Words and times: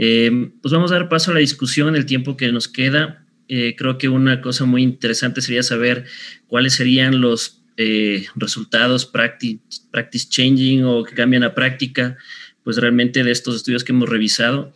Eh, 0.00 0.52
pues 0.62 0.72
vamos 0.72 0.92
a 0.92 0.94
dar 0.94 1.08
paso 1.08 1.32
a 1.32 1.34
la 1.34 1.40
discusión, 1.40 1.96
el 1.96 2.06
tiempo 2.06 2.36
que 2.36 2.50
nos 2.52 2.68
queda. 2.68 3.26
Eh, 3.48 3.74
creo 3.76 3.98
que 3.98 4.08
una 4.08 4.40
cosa 4.40 4.64
muy 4.64 4.82
interesante 4.82 5.42
sería 5.42 5.64
saber 5.64 6.04
cuáles 6.46 6.74
serían 6.74 7.20
los 7.20 7.64
eh, 7.76 8.26
resultados 8.36 9.06
practice, 9.06 9.60
practice 9.90 10.28
changing 10.28 10.84
o 10.84 11.02
que 11.02 11.14
cambian 11.14 11.42
a 11.42 11.54
práctica, 11.54 12.16
pues 12.62 12.76
realmente 12.76 13.24
de 13.24 13.32
estos 13.32 13.56
estudios 13.56 13.82
que 13.84 13.92
hemos 13.92 14.08
revisado. 14.08 14.72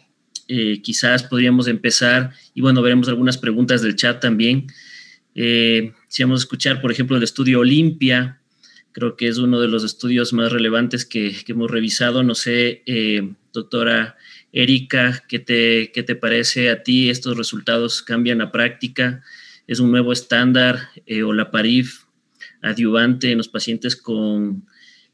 quizás 0.82 1.23
podríamos 1.23 1.66
empezar, 1.68 2.32
y 2.52 2.61
bueno, 2.61 2.82
veremos 2.82 3.09
algunas 3.09 3.39
preguntas 3.39 3.80
del 3.80 3.96
chat 3.96 4.20
también. 4.20 4.66
si 5.34 6.23
vamos 6.23 6.41
a 6.41 6.45
escuchar, 6.45 6.80
por 6.82 6.91
ejemplo, 6.91 7.16
el 7.16 7.23
estudio 7.23 7.61
Olimpia, 7.61 8.41
creo 8.91 9.16
que 9.16 9.29
es 9.29 9.39
uno 9.39 9.61
de 9.61 9.68
los 9.68 9.84
estudios 9.84 10.32
más 10.32 10.52
relevantes 10.52 11.07
que, 11.07 11.34
que 11.46 11.52
hemos 11.52 11.70
revisado. 11.70 12.23
No 12.23 12.34
sé, 12.34 12.82
doctora 13.52 14.16
Erika, 14.53 15.25
¿qué 15.29 15.39
te, 15.39 15.91
¿qué 15.93 16.03
te 16.03 16.14
parece 16.14 16.69
a 16.69 16.83
ti? 16.83 17.09
¿Estos 17.09 17.38
resultados 17.38 18.02
cambian 18.02 18.42
a 18.42 18.52
práctica? 18.52 19.23
¿Es 19.66 19.80
un 19.80 19.91
nuevo 19.91 20.12
estándar 20.12 20.91
eh, 21.06 21.23
o 21.23 21.33
la 21.33 21.51
PARIF 21.51 22.05
adyuvante 22.61 23.33
en 23.33 23.38
los 23.38 23.48
pacientes 23.48 23.97
con 23.97 24.66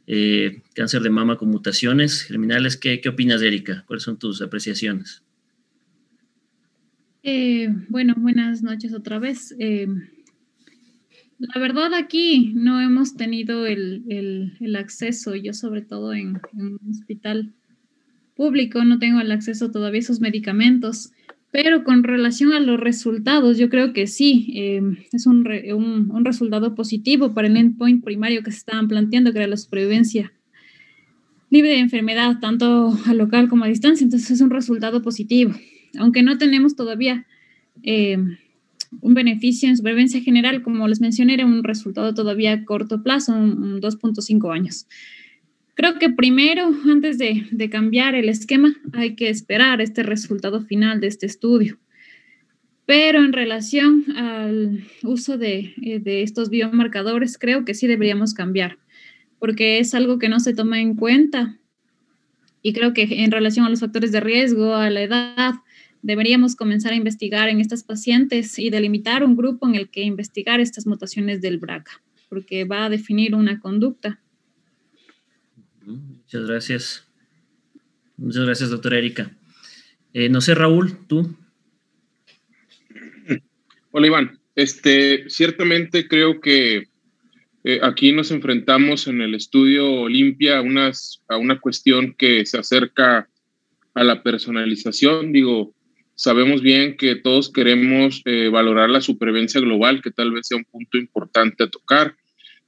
eh, 0.08 0.62
cáncer 0.74 1.02
de 1.02 1.10
mama 1.10 1.36
con 1.36 1.50
mutaciones 1.50 2.22
germinales? 2.22 2.76
¿Qué, 2.76 3.00
qué 3.00 3.10
opinas, 3.10 3.40
Erika? 3.40 3.84
¿Cuáles 3.86 4.02
son 4.02 4.18
tus 4.18 4.42
apreciaciones? 4.42 5.22
Eh, 7.22 7.68
bueno, 7.88 8.14
buenas 8.16 8.62
noches 8.62 8.92
otra 8.92 9.20
vez. 9.20 9.54
la 11.38 11.60
verdad 11.60 11.94
aquí 11.94 12.52
no 12.56 12.80
hemos 12.80 13.16
tenido 13.16 13.66
el, 13.66 14.02
el, 14.08 14.74
acceso, 14.76 15.36
yo 15.36 15.52
sobre 15.52 15.82
todo 15.82 16.12
en 16.12 16.40
un 16.54 16.80
hospital 16.90 17.54
público, 18.38 18.84
no 18.84 19.00
tengo 19.00 19.20
el 19.20 19.32
acceso 19.32 19.72
todavía 19.72 19.98
a 19.98 20.02
esos 20.02 20.20
medicamentos. 20.20 21.10
Pero 21.50 21.82
con 21.82 22.04
relación 22.04 22.52
a 22.52 22.60
los 22.60 22.78
resultados, 22.78 23.58
yo 23.58 23.68
creo 23.68 23.92
que 23.92 24.06
sí, 24.06 24.52
eh, 24.54 24.80
es 25.12 25.26
un, 25.26 25.44
un, 26.10 26.24
resultado 26.24 26.74
positivo 26.74 27.34
para 27.34 27.48
el 27.48 27.56
endpoint 27.56 28.04
primario 28.04 28.42
que 28.42 28.52
se 28.52 28.58
estaban 28.58 28.86
planteando, 28.86 29.32
que 29.32 29.38
era 29.38 29.48
la 29.48 29.56
supervivencia 29.56 30.32
libre 31.50 31.70
de 31.70 31.78
enfermedad, 31.78 32.38
tanto 32.40 32.96
a 33.06 33.14
local 33.14 33.48
como 33.48 33.64
a 33.64 33.68
distancia. 33.68 34.04
Entonces 34.04 34.30
es 34.30 34.40
un 34.40 34.50
resultado 34.50 35.02
positivo. 35.02 35.52
Aunque 35.98 36.22
no 36.22 36.38
tenemos 36.38 36.76
todavía 36.76 37.26
eh, 37.82 38.18
un 39.00 39.14
beneficio 39.14 39.68
en 39.68 39.76
supervivencia 39.76 40.20
general, 40.20 40.62
como 40.62 40.86
les 40.86 41.00
mencioné, 41.00 41.34
era 41.34 41.46
un 41.46 41.64
resultado 41.64 42.14
todavía 42.14 42.52
a 42.52 42.64
corto 42.64 43.02
plazo, 43.02 43.32
un 43.32 43.80
2.5 43.80 44.54
años. 44.54 44.86
Creo 45.78 45.96
que 46.00 46.10
primero, 46.10 46.74
antes 46.90 47.18
de, 47.18 47.70
cambiar 47.70 48.16
el 48.16 48.28
esquema, 48.28 48.74
hay 48.94 49.14
que 49.14 49.28
esperar 49.28 49.80
este 49.80 50.02
resultado 50.02 50.60
final 50.60 51.00
de 51.00 51.06
este 51.06 51.26
estudio. 51.26 51.78
Pero 52.84 53.20
en 53.20 53.32
relación 53.32 54.04
al 54.16 54.82
uso 55.04 55.38
de, 55.38 55.74
eh, 55.80 56.00
de, 56.00 56.24
estos 56.24 56.50
biomarcadores, 56.50 57.38
creo 57.38 57.64
que 57.64 57.74
sí 57.74 57.86
deberíamos 57.86 58.34
cambiar, 58.34 58.76
porque 59.38 59.78
es 59.78 59.94
algo 59.94 60.18
que 60.18 60.28
no 60.28 60.40
se 60.40 60.52
toma 60.52 60.80
en 60.80 60.96
cuenta. 60.96 61.60
Y 62.60 62.72
creo 62.72 62.92
que 62.92 63.22
en 63.22 63.30
relación 63.30 63.64
a 63.64 63.70
los 63.70 63.78
factores 63.78 64.10
de 64.10 64.18
riesgo, 64.18 64.74
a 64.74 64.90
la 64.90 65.02
edad, 65.02 65.54
deberíamos 66.02 66.56
comenzar 66.56 66.92
a 66.92 66.96
investigar 66.96 67.48
en 67.50 67.60
estas 67.60 67.84
pacientes 67.84 68.58
y 68.58 68.70
delimitar 68.70 69.22
un 69.22 69.36
grupo 69.36 69.68
en 69.68 69.76
el 69.76 69.90
que 69.90 70.02
investigar 70.02 70.58
estas 70.58 70.88
mutaciones 70.88 71.40
del 71.40 71.58
BRCA, 71.58 72.02
porque 72.28 72.64
va 72.64 72.86
a 72.86 72.90
definir 72.90 73.36
una 73.36 73.60
conducta. 73.60 74.18
Muchas 75.96 76.46
gracias. 76.46 77.08
Muchas 78.16 78.44
gracias, 78.44 78.70
doctora 78.70 78.98
Erika. 78.98 79.30
Eh, 80.12 80.28
no 80.28 80.40
sé, 80.40 80.54
Raúl, 80.54 81.06
tú. 81.06 81.36
Hola, 83.90 84.06
Iván. 84.06 84.38
Este, 84.54 85.30
ciertamente 85.30 86.08
creo 86.08 86.40
que 86.40 86.88
eh, 87.64 87.80
aquí 87.82 88.12
nos 88.12 88.30
enfrentamos 88.30 89.06
en 89.06 89.20
el 89.20 89.34
estudio 89.34 90.02
Olimpia 90.02 90.58
a, 90.58 90.62
unas, 90.62 91.22
a 91.28 91.36
una 91.36 91.60
cuestión 91.60 92.14
que 92.14 92.44
se 92.44 92.58
acerca 92.58 93.28
a 93.94 94.04
la 94.04 94.22
personalización. 94.22 95.32
Digo, 95.32 95.74
sabemos 96.14 96.60
bien 96.60 96.96
que 96.96 97.16
todos 97.16 97.50
queremos 97.52 98.22
eh, 98.24 98.48
valorar 98.48 98.90
la 98.90 99.00
supervivencia 99.00 99.60
global, 99.60 100.02
que 100.02 100.10
tal 100.10 100.32
vez 100.32 100.48
sea 100.48 100.58
un 100.58 100.64
punto 100.64 100.98
importante 100.98 101.64
a 101.64 101.70
tocar 101.70 102.16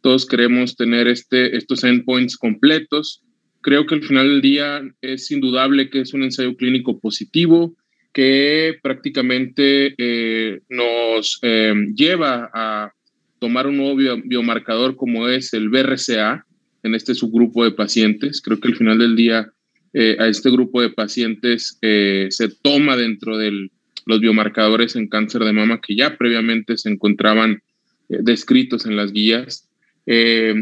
todos 0.01 0.27
queremos 0.27 0.77
tener 0.77 1.09
este, 1.09 1.57
estos 1.57 1.85
endpoints 1.85 2.37
completos. 2.37 3.23
Creo 3.61 3.87
que 3.87 3.95
al 3.95 4.03
final 4.03 4.29
del 4.29 4.41
día 4.41 4.83
es 5.03 5.31
indudable 5.31 5.91
que 5.91 6.01
es 6.01 6.15
un 6.15 6.23
ensayo 6.23 6.57
clínico 6.57 6.99
positivo 6.99 7.75
que 8.13 8.79
prácticamente 8.83 9.95
eh, 9.97 10.61
nos 10.69 11.39
eh, 11.43 11.75
lleva 11.95 12.51
a 12.53 12.93
tomar 13.39 13.67
un 13.67 13.77
nuevo 13.77 13.97
biomarcador 14.25 14.97
como 14.97 15.29
es 15.29 15.53
el 15.55 15.69
BRCA 15.69 16.45
en 16.83 16.95
este 16.95 17.15
subgrupo 17.15 17.65
de 17.65 17.71
pacientes. 17.73 18.41
Creo 18.41 18.59
que 18.59 18.69
al 18.69 18.77
final 18.77 18.99
del 18.99 19.17
día 19.17 19.53
eh, 19.93 20.17
a 20.19 20.29
este 20.29 20.51
grupo 20.51 20.83
de 20.83 20.91
pacientes 20.91 21.79
se 21.81 22.49
toma 22.63 22.97
dentro 22.97 23.37
de 23.37 23.69
los 24.07 24.21
biomarcadores 24.21 24.97
en 24.97 25.09
cáncer 25.09 25.45
de 25.45 25.53
mama 25.53 25.81
que 25.81 25.95
ya 25.95 26.17
previamente 26.17 26.77
se 26.79 26.89
encontraban 26.89 27.63
descritos 28.09 28.87
en 28.87 28.97
las 28.97 29.13
guías 29.13 29.70
eh, 30.07 30.55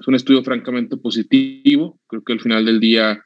es 0.00 0.08
un 0.08 0.14
estudio 0.14 0.42
francamente 0.42 0.96
positivo. 0.96 1.98
Creo 2.06 2.22
que 2.22 2.32
al 2.32 2.40
final 2.40 2.64
del 2.64 2.80
día 2.80 3.24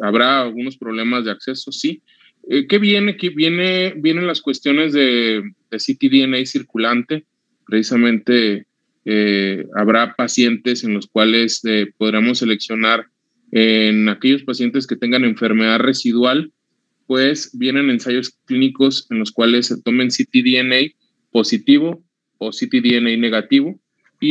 habrá 0.00 0.42
algunos 0.42 0.78
problemas 0.78 1.24
de 1.24 1.30
acceso, 1.30 1.70
sí. 1.70 2.02
Eh, 2.48 2.66
¿Qué 2.66 2.78
viene? 2.78 3.16
¿Qué 3.16 3.30
viene? 3.30 3.92
Vienen 3.96 4.26
las 4.26 4.40
cuestiones 4.40 4.92
de, 4.92 5.42
de 5.70 5.78
ctDNA 5.78 6.46
circulante. 6.46 7.26
Precisamente 7.66 8.66
eh, 9.04 9.66
habrá 9.74 10.14
pacientes 10.14 10.84
en 10.84 10.94
los 10.94 11.06
cuales 11.06 11.62
podremos 11.98 12.38
seleccionar 12.38 13.06
en 13.52 14.08
aquellos 14.08 14.42
pacientes 14.42 14.86
que 14.86 14.96
tengan 14.96 15.24
enfermedad 15.24 15.78
residual, 15.78 16.52
pues 17.06 17.56
vienen 17.56 17.90
ensayos 17.90 18.36
clínicos 18.46 19.06
en 19.10 19.18
los 19.20 19.30
cuales 19.32 19.66
se 19.66 19.80
tomen 19.80 20.08
ctDNA 20.08 20.92
positivo 21.30 22.04
o 22.38 22.50
ctDNA 22.50 23.16
negativo 23.16 23.78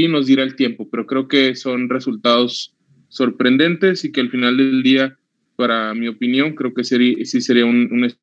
y 0.04 0.08
nos 0.08 0.28
dirá 0.28 0.44
el 0.44 0.56
tiempo, 0.56 0.90
pero 0.90 1.06
creo 1.06 1.28
que 1.28 1.56
son 1.56 1.90
resultados 1.90 2.76
sorprendentes 3.10 4.04
y 4.04 4.12
que 4.12 4.22
al 4.22 4.30
final 4.30 4.58
del 4.58 4.84
día, 4.84 5.18
para 5.56 5.94
mi 5.94 6.08
opinión, 6.08 6.56
creo 6.56 6.74
que 6.74 6.84
sería, 6.84 7.24
sí 7.24 7.42
sería 7.42 7.66
un, 7.66 8.14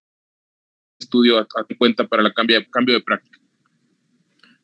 estudio 1.00 1.38
a, 1.38 1.46
cuenta 1.78 2.06
para 2.06 2.22
el 2.22 2.32
cambio, 2.34 2.58
cambio 2.70 2.94
de 2.94 3.00
práctica. 3.00 3.38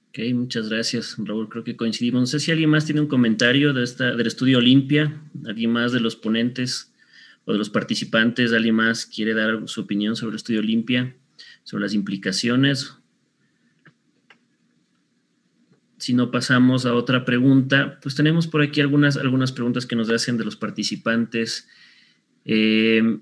Ok, 0.09 0.19
muchas 0.35 0.69
gracias, 0.69 1.17
Raúl. 1.19 1.49
Creo 1.49 1.65
que 1.65 1.77
coincidimos. 1.77 2.21
No 2.21 2.27
sé 2.27 2.41
si 2.41 2.51
alguien 2.51 2.71
más 2.71 2.85
tiene 2.85 3.01
un 3.01 3.09
comentario 3.09 3.73
de 3.73 3.85
esta, 3.85 4.15
del 4.15 4.27
estudio 4.27 4.59
Olimpia, 4.59 5.23
alguien 5.47 5.73
más 5.73 5.93
de 5.93 6.01
los 6.01 6.17
ponentes 6.17 6.93
o 7.45 7.53
de 7.53 7.59
los 7.59 7.71
participantes, 7.71 8.53
alguien 8.53 8.75
más 8.75 9.07
quiere 9.07 9.35
dar 9.35 9.69
su 9.69 9.83
opinión 9.83 10.17
sobre 10.17 10.33
el 10.33 10.37
estudio 10.37 10.61
Olimpia, 10.61 11.17
sobre 11.65 11.83
las 11.85 11.95
implicaciones 11.95 12.99
si 15.99 16.15
no 16.15 16.31
pasamos 16.31 16.87
a 16.87 16.95
otra 16.95 17.25
pregunta, 17.25 17.99
pues 18.03 18.15
tenemos 18.15 18.47
por 18.47 18.63
aquí 18.63 18.81
algunas, 18.81 19.17
algunas 19.17 19.53
preguntas 19.53 19.85
que 19.87 19.97
nos 19.97 20.09
hacen 20.11 20.37
de 20.37 20.45
los 20.45 20.57
participantes. 20.57 21.69
Eh, 22.45 23.19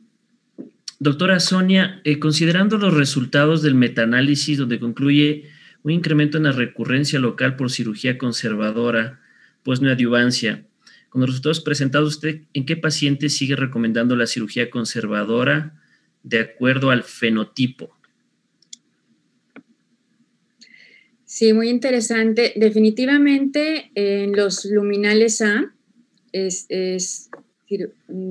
doctora 0.99 1.41
Sonia, 1.41 2.01
eh, 2.05 2.19
considerando 2.19 2.79
los 2.79 2.95
resultados 2.95 3.63
del 3.63 3.75
metaanálisis 3.75 4.59
donde 4.59 4.79
concluye 4.79 5.51
un 5.83 5.93
incremento 5.93 6.37
en 6.37 6.45
la 6.45 6.53
recurrencia 6.53 7.19
local 7.19 7.57
por 7.57 7.71
cirugía 7.71 8.19
conservadora, 8.19 9.21
pues 9.63 9.81
no 9.81 9.91
adyuvancia, 9.91 10.67
con 11.09 11.23
los 11.23 11.31
resultados 11.31 11.61
presentados, 11.61 12.17
¿usted 12.17 12.43
en 12.53 12.67
qué 12.67 12.77
paciente 12.77 13.31
sigue 13.31 13.57
recomendando 13.57 14.17
la 14.17 14.27
cirugía 14.27 14.69
conservadora 14.69 15.81
de 16.23 16.41
acuerdo 16.41 16.91
al 16.91 17.05
fenotipo? 17.05 17.96
Sí, 21.37 21.53
muy 21.53 21.69
interesante. 21.69 22.55
Definitivamente 22.57 23.91
en 23.95 24.33
los 24.33 24.65
luminales 24.65 25.43
A 25.43 25.71
es, 26.33 26.67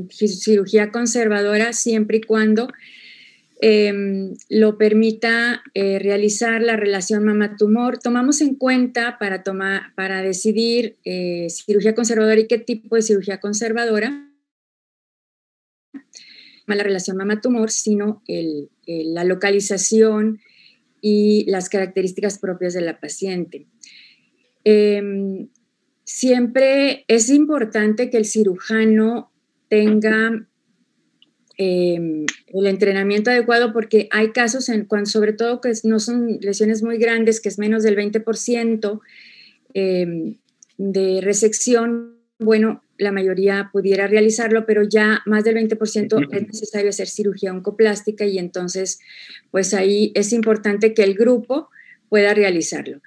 cirugía 0.09 0.89
conservadora 0.89 1.71
siempre 1.73 2.17
y 2.17 2.21
cuando 2.21 2.67
em, 3.61 4.33
lo 4.49 4.79
permita 4.79 5.61
eh, 5.75 5.99
realizar 5.99 6.63
la 6.63 6.77
relación 6.77 7.23
mama-tumor. 7.25 7.99
Tomamos 7.99 8.41
en 8.41 8.55
cuenta 8.55 9.19
para, 9.19 9.43
tomar, 9.43 9.93
para 9.93 10.23
decidir 10.23 10.97
eh, 11.05 11.45
cirugía 11.51 11.93
conservadora 11.93 12.39
y 12.39 12.47
qué 12.47 12.57
tipo 12.57 12.95
de 12.95 13.03
cirugía 13.03 13.39
conservadora 13.39 14.31
la 16.65 16.83
relación 16.83 17.17
mama-tumor, 17.17 17.69
sino 17.69 18.23
la 18.87 19.23
localización, 19.25 20.39
y 21.07 21.45
las 21.51 21.69
características 21.69 22.39
propias 22.39 22.73
de 22.73 22.81
la 22.81 22.99
paciente. 22.99 23.67
Em, 24.63 25.49
siempre 26.03 27.05
es 27.07 27.29
importante 27.29 28.09
que 28.09 28.17
el 28.17 28.25
cirujano 28.25 29.31
tenga 29.69 30.47
em, 31.59 32.25
el 32.47 32.65
entrenamiento 32.65 33.29
adecuado 33.29 33.71
porque 33.71 34.07
hay 34.09 34.31
casos, 34.31 34.67
en, 34.67 34.85
cuando, 34.85 35.07
sobre 35.07 35.33
todo 35.33 35.61
que 35.61 35.71
no 35.83 35.99
son 35.99 36.39
lesiones 36.41 36.81
muy 36.81 36.97
grandes, 36.97 37.39
que 37.39 37.49
es 37.49 37.59
menos 37.59 37.83
del 37.83 37.95
20% 37.95 38.99
em, 39.75 40.37
de 40.79 41.21
resección, 41.21 42.14
bueno, 42.39 42.83
la 42.97 43.11
mayoría 43.11 43.69
pudiera 43.71 44.07
realizarlo, 44.07 44.65
pero 44.65 44.83
ya 44.83 45.21
más 45.25 45.43
del 45.43 45.55
20% 45.55 46.27
es 46.31 46.47
necesario 46.47 46.89
hacer 46.89 47.07
cirugía 47.07 47.51
oncoplástica 47.51 48.25
y 48.25 48.37
entonces, 48.37 48.99
pues 49.51 49.73
ahí 49.73 50.11
es 50.15 50.33
importante 50.33 50.93
que 50.93 51.03
el 51.03 51.15
grupo 51.15 51.69
pueda 52.09 52.33
realizarlo. 52.33 53.01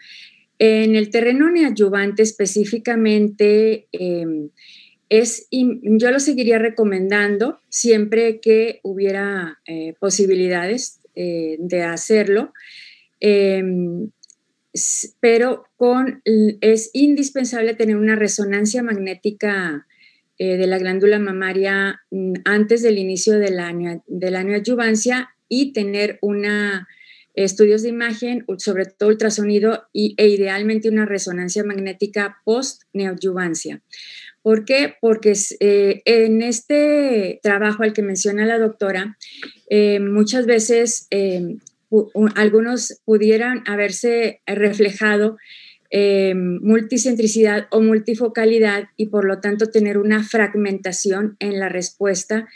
En 0.58 0.96
el 0.96 1.10
terreno 1.10 1.50
neoadyuvante 1.50 2.22
específicamente, 2.22 3.86
em, 3.92 4.50
es, 5.08 5.46
yo 5.50 6.10
lo 6.10 6.20
seguiría 6.20 6.58
recomendando 6.58 7.60
siempre 7.68 8.40
que 8.40 8.80
hubiera 8.82 9.58
eh, 9.66 9.94
posibilidades 9.98 11.00
eh, 11.14 11.56
de 11.58 11.82
hacerlo, 11.82 12.52
em, 13.20 14.10
pero 15.20 15.66
con, 15.76 16.22
es 16.24 16.90
indispensable 16.92 17.74
tener 17.74 17.96
una 17.96 18.16
resonancia 18.16 18.82
magnética 18.82 19.86
eh, 20.38 20.56
de 20.56 20.66
la 20.66 20.78
glándula 20.78 21.18
mamaria 21.18 22.02
mm, 22.10 22.34
antes 22.44 22.82
del 22.82 22.98
inicio 22.98 23.38
de 23.38 23.50
la, 23.50 24.00
de 24.06 24.30
la 24.30 24.44
neoadyuvancia 24.44 25.30
y 25.48 25.72
tener 25.72 26.18
una 26.20 26.86
estudios 27.44 27.82
de 27.82 27.90
imagen, 27.90 28.44
sobre 28.58 28.86
todo 28.86 29.10
ultrasonido 29.10 29.84
y, 29.92 30.14
e 30.16 30.28
idealmente 30.28 30.88
una 30.88 31.06
resonancia 31.06 31.64
magnética 31.64 32.38
post-neoadyuvancia. 32.44 33.80
¿Por 34.42 34.64
qué? 34.64 34.94
Porque 35.00 35.34
eh, 35.60 36.02
en 36.04 36.42
este 36.42 37.40
trabajo 37.42 37.82
al 37.82 37.92
que 37.92 38.02
menciona 38.02 38.46
la 38.46 38.58
doctora, 38.58 39.16
eh, 39.68 40.00
muchas 40.00 40.46
veces 40.46 41.06
eh, 41.10 41.56
algunos 42.34 43.00
pudieran 43.04 43.62
haberse 43.66 44.42
reflejado 44.46 45.36
multicentricidad 46.60 47.66
o 47.70 47.80
multifocalidad 47.80 48.88
y 48.96 49.06
por 49.06 49.24
lo 49.24 49.40
tanto 49.40 49.70
tener 49.70 49.96
una 49.96 50.22
fragmentación 50.22 51.36
en 51.38 51.58
la 51.58 51.70
respuesta 51.70 52.46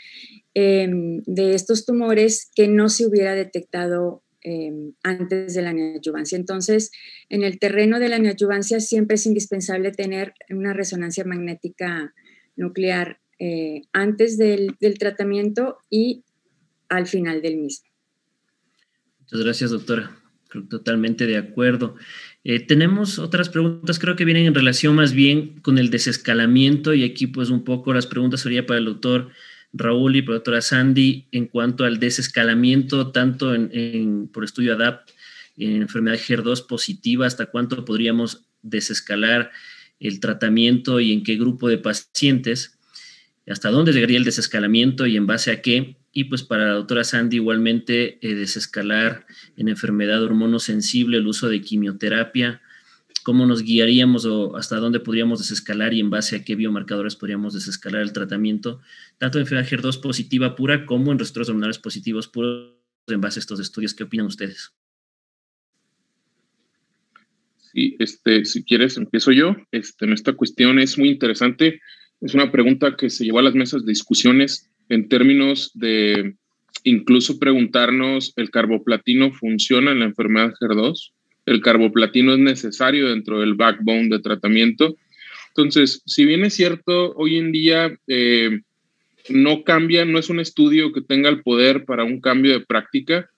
de 0.53 1.53
estos 1.55 1.85
tumores 1.85 2.51
que 2.55 2.67
no 2.67 2.89
se 2.89 3.07
hubiera 3.07 3.33
detectado 3.33 4.23
Em, 4.45 4.91
antes 5.03 5.53
de 5.53 5.61
la 5.61 5.71
neoadyuvancia. 5.71 6.37
Entonces, 6.37 6.91
en 7.29 7.43
el 7.43 7.59
terreno 7.59 7.97
de 7.97 8.09
la 8.09 8.19
neoadyuvancia 8.19 8.81
siempre 8.81 9.15
es 9.15 9.25
indispensable 9.25 9.91
tener 9.91 10.33
una 10.49 10.73
resonancia 10.73 11.23
magnética 11.23 12.13
nuclear 12.57 13.21
eh, 13.39 13.83
antes 13.93 14.37
del, 14.37 14.75
tratamiento 14.99 15.77
y 15.89 16.25
al 16.89 17.07
final 17.07 17.41
del 17.41 17.55
mismo. 17.55 17.87
Muchas 19.33 19.45
gracias, 19.45 19.71
doctora. 19.71 20.11
totalmente 20.69 21.25
de 21.25 21.37
acuerdo. 21.37 21.95
Eh, 22.43 22.59
tenemos 22.59 23.17
otras 23.17 23.49
preguntas, 23.49 23.97
creo 23.97 24.15
que 24.15 24.25
vienen 24.25 24.45
en 24.45 24.53
relación 24.53 24.93
más 24.93 25.13
bien 25.13 25.59
con 25.61 25.79
el 25.79 25.89
desescalamiento 25.89 26.93
y 26.93 27.03
aquí 27.03 27.25
pues 27.25 27.49
un 27.49 27.63
poco 27.63 27.95
las 27.95 28.05
preguntas 28.05 28.41
sería 28.41 28.67
para 28.67 28.77
el 28.77 28.85
doctor 28.85 29.31
Raúl 29.73 30.17
y 30.17 30.21
por 30.21 30.33
la 30.33 30.35
doctora 30.35 30.61
Sandy 30.61 31.25
en 31.31 31.47
cuanto 31.47 31.83
al 31.83 31.99
desescalamiento, 31.99 33.11
tanto 33.11 33.55
en, 33.55 34.29
por 34.31 34.43
estudio 34.43 34.75
ADAPT, 34.75 35.09
en 35.57 35.81
enfermedad 35.81 36.19
GER2 36.19 36.67
positiva, 36.67 37.25
hasta 37.25 37.47
cuánto 37.47 37.83
podríamos 37.85 38.45
desescalar 38.61 39.49
el 39.99 40.19
tratamiento 40.19 40.99
y 40.99 41.11
en 41.11 41.23
qué 41.23 41.37
grupo 41.37 41.69
de 41.69 41.79
pacientes, 41.79 42.77
hasta 43.47 43.71
dónde 43.71 43.93
llegaría 43.93 44.19
el 44.19 44.25
desescalamiento 44.25 45.07
y 45.07 45.17
en 45.17 45.25
base 45.25 45.49
a 45.49 45.63
qué. 45.63 45.97
Y 46.13 46.25
pues 46.25 46.43
para 46.43 46.67
la 46.67 46.73
doctora 46.73 47.03
Sandy 47.03 47.37
igualmente 47.37 48.19
eh, 48.21 48.35
desescalar 48.35 49.25
en 49.57 49.67
enfermedad 49.67 50.23
hormonosensible 50.23 51.17
el 51.17 51.27
uso 51.27 51.49
de 51.49 51.61
quimioterapia, 51.61 52.61
cómo 53.23 53.47
nos 53.47 53.63
guiaríamos 53.63 54.25
o 54.25 54.55
hasta 54.55 54.77
dónde 54.77 54.99
podríamos 54.99 55.39
desescalar 55.39 55.93
y 55.93 55.99
en 55.99 56.11
base 56.11 56.35
a 56.35 56.43
qué 56.43 56.55
biomarcadores 56.55 57.15
podríamos 57.15 57.55
desescalar 57.55 58.03
el 58.03 58.13
tratamiento, 58.13 58.79
tanto 59.17 59.39
en 59.39 59.43
enfermedad 59.43 59.69
HER2 59.69 60.01
positiva 60.01 60.55
pura 60.55 60.85
como 60.85 61.11
en 61.11 61.19
rostros 61.19 61.49
hormonales 61.49 61.79
positivos 61.79 62.27
puros 62.27 62.73
en 63.07 63.21
base 63.21 63.39
a 63.39 63.41
estos 63.41 63.59
estudios. 63.59 63.95
¿Qué 63.95 64.03
opinan 64.03 64.27
ustedes? 64.27 64.71
Sí, 67.57 67.95
este, 67.97 68.45
si 68.45 68.63
quieres, 68.63 68.97
empiezo 68.97 69.31
yo. 69.31 69.55
Este, 69.71 70.11
esta 70.13 70.33
cuestión 70.33 70.77
es 70.77 70.97
muy 70.97 71.09
interesante. 71.09 71.81
Es 72.21 72.35
una 72.35 72.51
pregunta 72.51 72.95
que 72.95 73.09
se 73.09 73.25
llevó 73.25 73.39
a 73.39 73.43
las 73.43 73.55
mesas 73.55 73.83
de 73.83 73.91
discusiones 73.91 74.69
en 74.89 75.09
términos 75.09 75.71
de 75.73 76.35
incluso 76.83 77.39
preguntarnos, 77.39 78.33
¿el 78.35 78.49
carboplatino 78.49 79.31
funciona 79.31 79.91
en 79.91 79.99
la 79.99 80.05
enfermedad 80.05 80.53
HER2? 80.59 81.13
el 81.45 81.61
carboplatino 81.61 82.33
es 82.33 82.39
necesario 82.39 83.09
dentro 83.09 83.39
del 83.39 83.55
backbone 83.55 84.09
de 84.09 84.19
tratamiento. 84.19 84.95
Entonces, 85.49 86.01
si 86.05 86.25
bien 86.25 86.43
es 86.45 86.53
cierto, 86.53 87.13
hoy 87.15 87.37
en 87.37 87.51
día 87.51 87.95
eh, 88.07 88.61
no 89.29 89.63
cambia, 89.63 90.05
no 90.05 90.19
es 90.19 90.29
un 90.29 90.39
estudio 90.39 90.91
que 90.91 91.01
tenga 91.01 91.29
el 91.29 91.41
poder 91.41 91.85
para 91.85 92.03
un 92.03 92.21
cambio 92.21 92.53
de 92.53 92.65
práctica, 92.65 93.29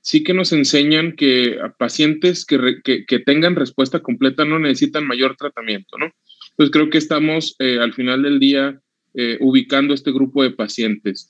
sí 0.00 0.22
que 0.22 0.34
nos 0.34 0.52
enseñan 0.52 1.12
que 1.12 1.58
a 1.62 1.70
pacientes 1.70 2.44
que, 2.44 3.18
tengan 3.24 3.56
respuesta 3.56 4.00
completa 4.00 4.44
no 4.44 4.58
necesitan 4.58 5.06
mayor 5.06 5.36
tratamiento, 5.36 5.96
¿no? 5.98 6.10
Pues 6.56 6.70
creo 6.70 6.90
que 6.90 6.98
estamos 6.98 7.56
eh, 7.58 7.78
al 7.80 7.94
final 7.94 8.22
del 8.22 8.38
día 8.38 8.78
eh, 9.14 9.38
ubicando 9.40 9.94
este 9.94 10.12
grupo 10.12 10.42
de 10.42 10.50
pacientes. 10.50 11.28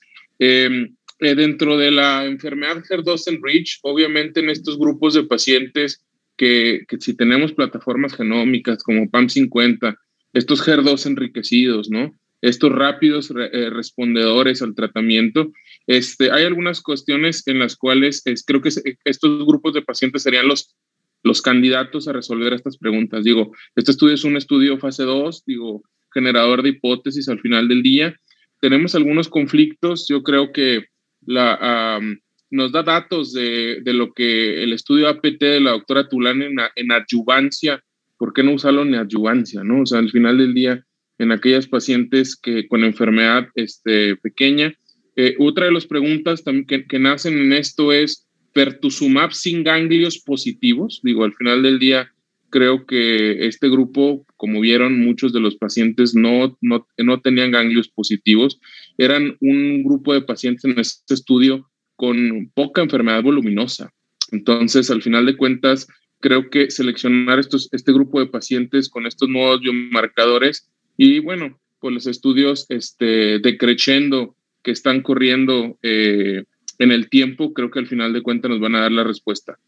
dentro 1.19 1.77
de 1.77 1.91
la 1.91 2.25
enfermedad 2.25 2.83
HER2 2.83 3.27
enrich, 3.27 3.79
obviamente 3.83 4.41
en 4.41 4.49
estos 4.49 4.77
grupos 4.77 5.13
de 5.13 5.23
pacientes 5.23 6.05
que, 6.37 6.85
si 6.99 7.15
tenemos 7.15 7.53
plataformas 7.53 8.13
genómicas 8.13 8.83
como 8.83 9.09
PAM50, 9.09 9.97
estos 10.33 10.67
HER2 10.67 11.05
enriquecidos, 11.05 11.89
¿no? 11.89 12.13
Estos 12.41 12.71
rápidos 12.71 13.31
eh, 13.31 13.69
respondedores 13.69 14.61
al 14.61 14.75
tratamiento, 14.75 15.51
este, 15.87 16.31
hay 16.31 16.43
algunas 16.43 16.81
cuestiones 16.81 17.47
en 17.47 17.59
las 17.59 17.75
cuales 17.75 18.23
creo 18.45 18.61
que 18.61 18.69
estos 19.05 19.45
grupos 19.45 19.73
de 19.73 19.81
pacientes 19.81 20.23
serían 20.23 20.47
los, 20.47 20.75
los 21.23 21.41
candidatos 21.41 22.07
a 22.07 22.13
resolver 22.13 22.53
estas 22.53 22.77
preguntas. 22.77 23.23
Digo, 23.23 23.51
este 23.75 23.91
estudio 23.91 24.15
es 24.15 24.23
un 24.25 24.37
estudio 24.37 24.77
fase 24.77 25.03
2, 25.03 25.43
digo, 25.45 25.83
generador 26.15 26.63
de 26.63 26.69
hipótesis 26.69 27.29
al 27.29 27.39
final 27.39 27.67
del 27.67 27.83
día. 27.83 28.15
Tenemos 28.59 28.95
algunos 28.95 29.29
conflictos, 29.29 30.07
yo 30.09 30.23
creo 30.23 30.51
que 30.51 30.85
nos 31.27 32.71
da 32.71 32.81
datos 32.81 33.33
de, 33.33 33.81
lo 33.85 34.13
que 34.13 34.63
el 34.63 34.73
estudio 34.73 35.09
APT 35.09 35.39
de 35.39 35.59
la 35.59 35.71
doctora 35.71 36.09
Tulán 36.09 36.41
en, 36.41 36.55
en 36.75 36.91
adyuvancia, 36.91 37.83
¿por 38.17 38.33
qué 38.33 38.41
no 38.41 38.53
usarlo 38.53 38.81
en 38.81 38.95
adyuvancia? 38.95 39.63
¿no? 39.63 39.81
O 39.81 39.85
sea, 39.85 39.99
al 39.99 40.09
final 40.09 40.39
del 40.39 40.53
día, 40.55 40.83
en 41.17 41.31
aquellas 41.31 41.67
pacientes 41.67 42.35
que 42.35 42.67
con 42.67 42.83
enfermedad 42.83 43.47
este, 43.55 44.15
pequeña. 44.17 44.73
Eh, 45.15 45.35
otra 45.39 45.65
de 45.65 45.71
las 45.71 45.85
preguntas 45.85 46.43
que, 46.67 46.85
que, 46.85 46.99
nacen 46.99 47.37
en 47.37 47.53
esto 47.53 47.93
es, 47.93 48.27
¿pertuzumab 48.53 49.31
sin 49.31 49.63
ganglios 49.63 50.19
positivos? 50.19 50.99
Digo, 51.03 51.23
al 51.23 51.33
final 51.33 51.63
del 51.63 51.79
día, 51.79 52.11
creo 52.55 52.85
que 52.85 53.47
este 53.47 53.67
grupo, 53.67 54.25
como 54.37 54.61
vieron, 54.61 55.01
muchos 55.01 55.33
de 55.33 55.41
los 55.41 55.57
pacientes 55.57 56.15
no, 56.15 56.57
no, 56.61 56.87
no 56.97 57.19
tenían 57.19 57.51
ganglios 57.51 57.89
positivos. 57.89 58.61
Eran 58.97 59.35
un 59.41 59.83
grupo 59.83 60.13
de 60.13 60.21
pacientes 60.21 60.63
en 60.63 60.79
este 60.79 61.15
estudio 61.15 61.69
con 61.97 62.49
poca 62.53 62.81
enfermedad 62.81 63.23
voluminosa. 63.23 63.91
Entonces, 64.31 64.89
al 64.89 65.01
final 65.01 65.25
de 65.25 65.35
cuentas, 65.35 65.85
creo 66.21 66.49
que 66.49 66.71
seleccionar 66.71 67.39
estos, 67.39 67.67
este 67.73 67.91
grupo 67.91 68.21
de 68.21 68.27
pacientes 68.27 68.87
con 68.87 69.05
estos 69.05 69.27
nuevos 69.27 69.59
biomarcadores 69.59 70.71
y 70.95 71.19
bueno, 71.19 71.59
pues 71.81 71.93
los 71.93 72.07
estudios 72.07 72.67
este, 72.69 73.39
decreciendo 73.39 74.37
que 74.63 74.71
están 74.71 75.01
corriendo 75.01 75.77
eh, 75.83 76.45
en 76.79 76.93
el 76.93 77.09
tiempo, 77.09 77.53
creo 77.53 77.69
que 77.69 77.79
al 77.79 77.87
final 77.87 78.13
de 78.13 78.21
cuentas 78.21 78.49
nos 78.49 78.61
van 78.61 78.75
a 78.75 78.79
dar 78.79 78.93
la 78.93 79.03
respuesta. 79.03 79.59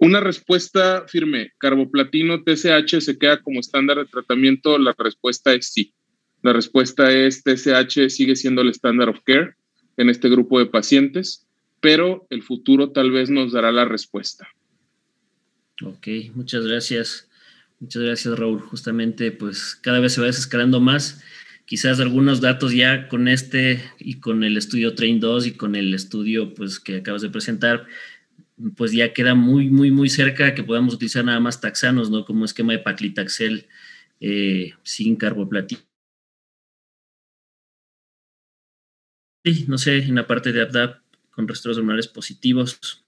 Una 0.00 0.18
respuesta 0.20 1.04
firme, 1.06 1.52
carboplatino 1.58 2.42
TSH 2.42 3.02
se 3.02 3.18
queda 3.18 3.42
como 3.42 3.60
estándar 3.60 3.98
de 3.98 4.06
tratamiento, 4.06 4.78
la 4.78 4.94
respuesta 4.98 5.52
es 5.52 5.66
sí. 5.66 5.92
La 6.42 6.54
respuesta 6.54 7.12
es 7.12 7.42
TSH 7.42 8.08
sigue 8.08 8.34
siendo 8.34 8.62
el 8.62 8.70
estándar 8.70 9.10
of 9.10 9.20
care 9.24 9.56
en 9.98 10.08
este 10.08 10.30
grupo 10.30 10.58
de 10.58 10.64
pacientes, 10.64 11.46
pero 11.80 12.26
el 12.30 12.42
futuro 12.42 12.92
tal 12.92 13.10
vez 13.10 13.28
nos 13.28 13.52
dará 13.52 13.72
la 13.72 13.84
respuesta. 13.84 14.48
Ok, 15.84 16.08
muchas 16.34 16.66
gracias. 16.66 17.28
Muchas 17.78 18.02
gracias, 18.02 18.38
Raúl. 18.38 18.60
Justamente, 18.60 19.32
pues 19.32 19.74
cada 19.82 20.00
vez 20.00 20.14
se 20.14 20.22
va 20.22 20.28
desescalando 20.28 20.80
más. 20.80 21.22
Quizás 21.66 22.00
algunos 22.00 22.40
datos 22.40 22.72
ya 22.72 23.06
con 23.08 23.28
este 23.28 23.82
y 23.98 24.18
con 24.18 24.44
el 24.44 24.56
estudio 24.56 24.94
Train 24.94 25.20
2 25.20 25.46
y 25.46 25.52
con 25.52 25.76
el 25.76 25.92
estudio 25.92 26.54
pues, 26.54 26.80
que 26.80 26.96
acabas 26.96 27.20
de 27.20 27.28
presentar, 27.28 27.86
pues 28.76 28.92
ya 28.92 29.12
queda 29.12 29.34
muy, 29.34 29.70
muy, 29.70 29.90
muy 29.90 30.08
cerca 30.08 30.54
que 30.54 30.62
podamos 30.62 30.94
utilizar 30.94 31.24
nada 31.24 31.40
más 31.40 31.60
taxanos, 31.60 32.10
¿no? 32.10 32.24
Como 32.24 32.44
esquema 32.44 32.72
de 32.72 32.80
paclitaxel 32.80 33.66
eh, 34.20 34.72
sin 34.82 35.16
carboplatino 35.16 35.80
no 39.68 39.78
sé, 39.78 39.98
en 39.98 40.14
la 40.14 40.26
parte 40.26 40.52
de 40.52 40.62
ABDAP 40.62 41.00
con 41.30 41.48
rastreos 41.48 41.78
hormonales 41.78 42.08
positivos. 42.08 43.04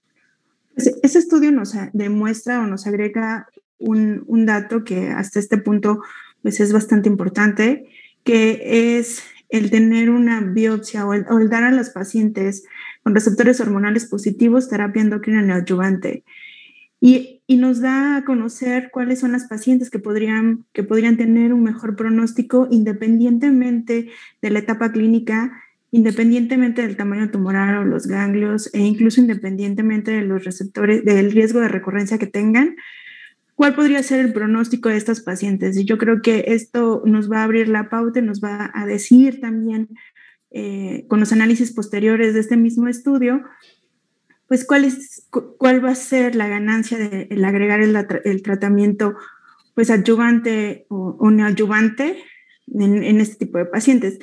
Ese 0.75 1.19
estudio 1.19 1.51
nos 1.51 1.73
demuestra 1.93 2.61
o 2.61 2.67
nos 2.67 2.87
agrega 2.87 3.47
un, 3.77 4.23
un, 4.25 4.45
dato 4.45 4.83
que 4.83 5.09
hasta 5.09 5.39
este 5.39 5.57
punto 5.57 6.01
pues 6.41 6.59
es 6.59 6.73
bastante 6.73 7.09
importante, 7.09 7.87
que 8.23 8.97
es 8.97 9.23
el 9.53 9.69
tener 9.69 10.09
una 10.09 10.41
biopsia 10.41 11.05
o 11.05 11.13
el, 11.13 11.49
dar 11.49 11.63
a 11.63 11.71
los 11.71 11.91
pacientes 11.91 12.63
con 13.03 13.13
receptores 13.13 13.61
hormonales 13.61 14.05
positivos 14.05 14.67
terapia 14.67 15.03
endocrina 15.03 15.43
neoadyuvante. 15.43 16.23
Y, 16.99 17.41
y, 17.45 17.57
nos 17.57 17.79
da 17.79 18.17
a 18.17 18.25
conocer 18.25 18.89
cuáles 18.91 19.19
son 19.19 19.33
las 19.33 19.45
pacientes 19.45 19.91
que 19.91 19.99
podrían, 19.99 20.65
que 20.73 20.83
podrían 20.83 21.17
tener 21.17 21.53
un 21.53 21.61
mejor 21.61 21.95
pronóstico 21.95 22.67
independientemente 22.71 24.09
de 24.41 24.49
la 24.49 24.59
etapa 24.59 24.91
clínica 24.91 25.51
independientemente 25.91 26.81
del 26.81 26.97
tamaño 26.97 27.29
tumoral 27.29 27.77
o 27.77 27.83
los 27.83 28.07
ganglios 28.07 28.67
e 28.73 28.79
incluso 28.79 29.21
independientemente 29.21 30.09
de 30.09 30.23
los 30.23 30.43
receptores, 30.43 31.05
del 31.05 31.31
riesgo 31.31 31.59
de 31.59 31.67
recurrencia 31.67 32.17
que 32.17 32.25
tengan, 32.25 32.77
¿cuál 33.55 33.75
podría 33.75 34.03
ser 34.03 34.19
el 34.25 34.33
pronóstico 34.33 34.89
de 34.89 34.97
estas 34.97 35.21
pacientes? 35.21 35.77
Y 35.77 35.85
yo 35.85 35.97
creo 35.97 36.21
que 36.21 36.45
esto 36.47 37.03
nos 37.05 37.31
va 37.31 37.39
a 37.39 37.43
abrir 37.43 37.67
la 37.67 37.89
pauta, 37.89 38.21
nos 38.21 38.41
va 38.41 38.71
a 38.73 38.85
decir 38.85 39.39
también 39.41 39.89
eh, 40.51 41.05
con 41.07 41.19
los 41.19 41.31
análisis 41.31 41.71
posteriores 41.73 42.33
de 42.33 42.39
este 42.39 42.57
mismo 42.57 42.87
estudio, 42.87 43.43
pues 44.47 44.65
cuál, 44.65 44.85
es, 44.85 45.27
cuál 45.57 45.83
va 45.83 45.91
a 45.91 45.95
ser 45.95 46.35
la 46.35 46.47
ganancia 46.47 46.97
de 46.97 47.27
el 47.31 47.43
agregar 47.43 47.81
el, 47.81 47.97
el, 48.23 48.43
tratamiento 48.43 49.15
pues 49.73 49.89
adyuvante 49.89 50.85
o, 50.89 51.17
o 51.19 51.31
neoadyuvante 51.31 52.23
en, 52.67 53.03
en, 53.03 53.19
este 53.19 53.45
tipo 53.45 53.57
de 53.57 53.65
pacientes. 53.65 54.19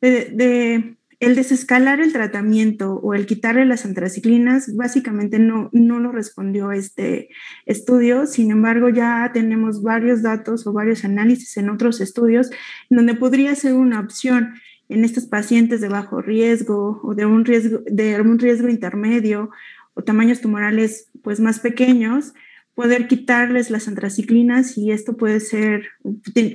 De, 0.00 0.30
de, 0.32 0.95
el 1.18 1.34
desescalar 1.34 2.00
el 2.00 2.12
tratamiento 2.12 2.94
o 2.94 3.14
el 3.14 3.26
quitarle 3.26 3.64
las 3.64 3.84
antraciclinas 3.84 4.74
básicamente 4.76 5.38
no, 5.38 5.70
no 5.72 5.98
lo 5.98 6.12
respondió 6.12 6.72
este 6.72 7.28
estudio, 7.64 8.26
sin 8.26 8.50
embargo 8.50 8.88
ya 8.88 9.30
tenemos 9.32 9.82
varios 9.82 10.22
datos 10.22 10.66
o 10.66 10.72
varios 10.72 11.04
análisis 11.04 11.56
en 11.56 11.70
otros 11.70 12.00
estudios 12.00 12.50
donde 12.90 13.14
podría 13.14 13.54
ser 13.54 13.74
una 13.74 14.00
opción 14.00 14.54
en 14.88 15.04
estos 15.04 15.26
pacientes 15.26 15.80
de 15.80 15.88
bajo 15.88 16.20
riesgo 16.20 17.00
o 17.02 17.14
de 17.14 17.26
un 17.26 17.44
riesgo, 17.44 17.80
de 17.86 18.20
un 18.20 18.38
riesgo 18.38 18.68
intermedio 18.68 19.50
o 19.94 20.02
tamaños 20.02 20.40
tumorales 20.40 21.10
pues 21.22 21.40
más 21.40 21.60
pequeños, 21.60 22.34
poder 22.74 23.08
quitarles 23.08 23.70
las 23.70 23.88
antraciclinas 23.88 24.76
y 24.76 24.92
esto 24.92 25.16
puede 25.16 25.40
ser, 25.40 25.88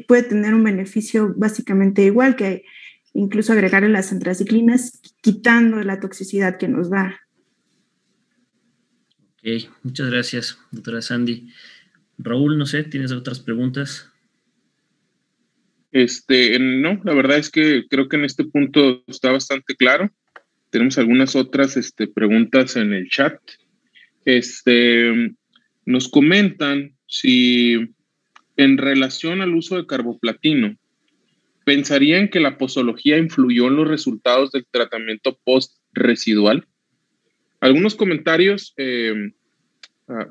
puede 0.08 0.24
tener 0.24 0.54
un 0.54 0.64
beneficio 0.64 1.34
básicamente 1.36 2.04
igual 2.04 2.36
que 2.36 2.64
incluso 3.14 3.54
agregarle 3.54 3.90
las 3.90 4.12
antraciclinas, 4.12 5.02
quitando 5.22 5.84
la 5.84 6.00
toxicidad 6.00 6.58
que 6.58 6.68
nos 6.68 6.90
da. 6.90 7.20
Ok, 9.38 9.70
muchas 9.84 10.10
gracias, 10.10 10.58
doctora 10.72 11.02
Sandy. 11.02 11.50
Raúl, 12.18 12.58
no 12.58 12.66
sé, 12.66 12.84
¿tienes 12.84 13.12
otras 13.12 13.40
preguntas? 13.40 14.12
Este, 15.92 16.58
no, 16.60 17.02
la 17.04 17.14
verdad 17.14 17.38
es 17.38 17.50
que 17.50 17.86
creo 17.90 18.08
que 18.08 18.16
en 18.16 18.26
este 18.26 18.46
punto 18.46 19.04
está 19.08 19.32
bastante 19.32 19.76
claro. 19.76 20.12
Tenemos 20.70 20.98
algunas 20.98 21.36
otras 21.36 21.76
este, 21.76 22.08
preguntas 22.08 22.76
en 22.78 22.94
el 22.94 23.10
chat. 23.10 23.38
Este, 24.24 25.34
nos 25.86 26.08
comentan 26.08 26.96
si 27.08 27.94
en 28.56 28.78
relación 28.78 29.42
al 29.42 29.54
uso 29.56 29.76
de 29.76 29.88
carboplatino, 29.88 30.78
¿pensarían 31.66 32.30
que 32.30 32.40
la 32.40 32.58
posología 32.58 33.18
influyó 33.18 33.68
en 33.68 33.76
los 33.76 33.88
resultados 33.88 34.52
del 34.52 34.66
tratamiento 34.70 35.38
post-residual? 35.44 36.66
Algunos 37.60 37.96
comentarios 37.96 38.74
eh, 38.78 39.32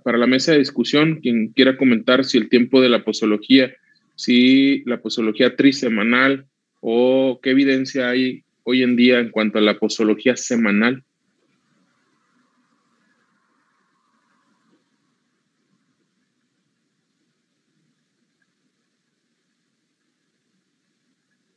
para 0.05 0.19
la 0.19 0.27
mesa 0.27 0.53
de 0.53 0.59
discusión, 0.59 1.21
quien 1.21 1.49
quiera 1.49 1.77
comentar 1.77 2.25
si 2.25 2.39
el 2.39 2.49
tiempo 2.49 2.81
de 2.81 2.89
la 2.89 3.05
posología, 3.05 3.73
si 4.15 4.83
la 4.85 5.01
posología 5.01 5.57
trisemanal 5.57 6.47
o 6.81 7.41
qué 7.43 7.51
evidencia 7.51 8.11
hay 8.11 8.43
hoy 8.65 8.83
en 8.83 8.97
día 8.97 9.21
en 9.21 9.31
cuanto 9.31 9.59
a 9.59 9.63
la 9.63 9.79
posología 9.79 10.37
semanal. 10.37 11.05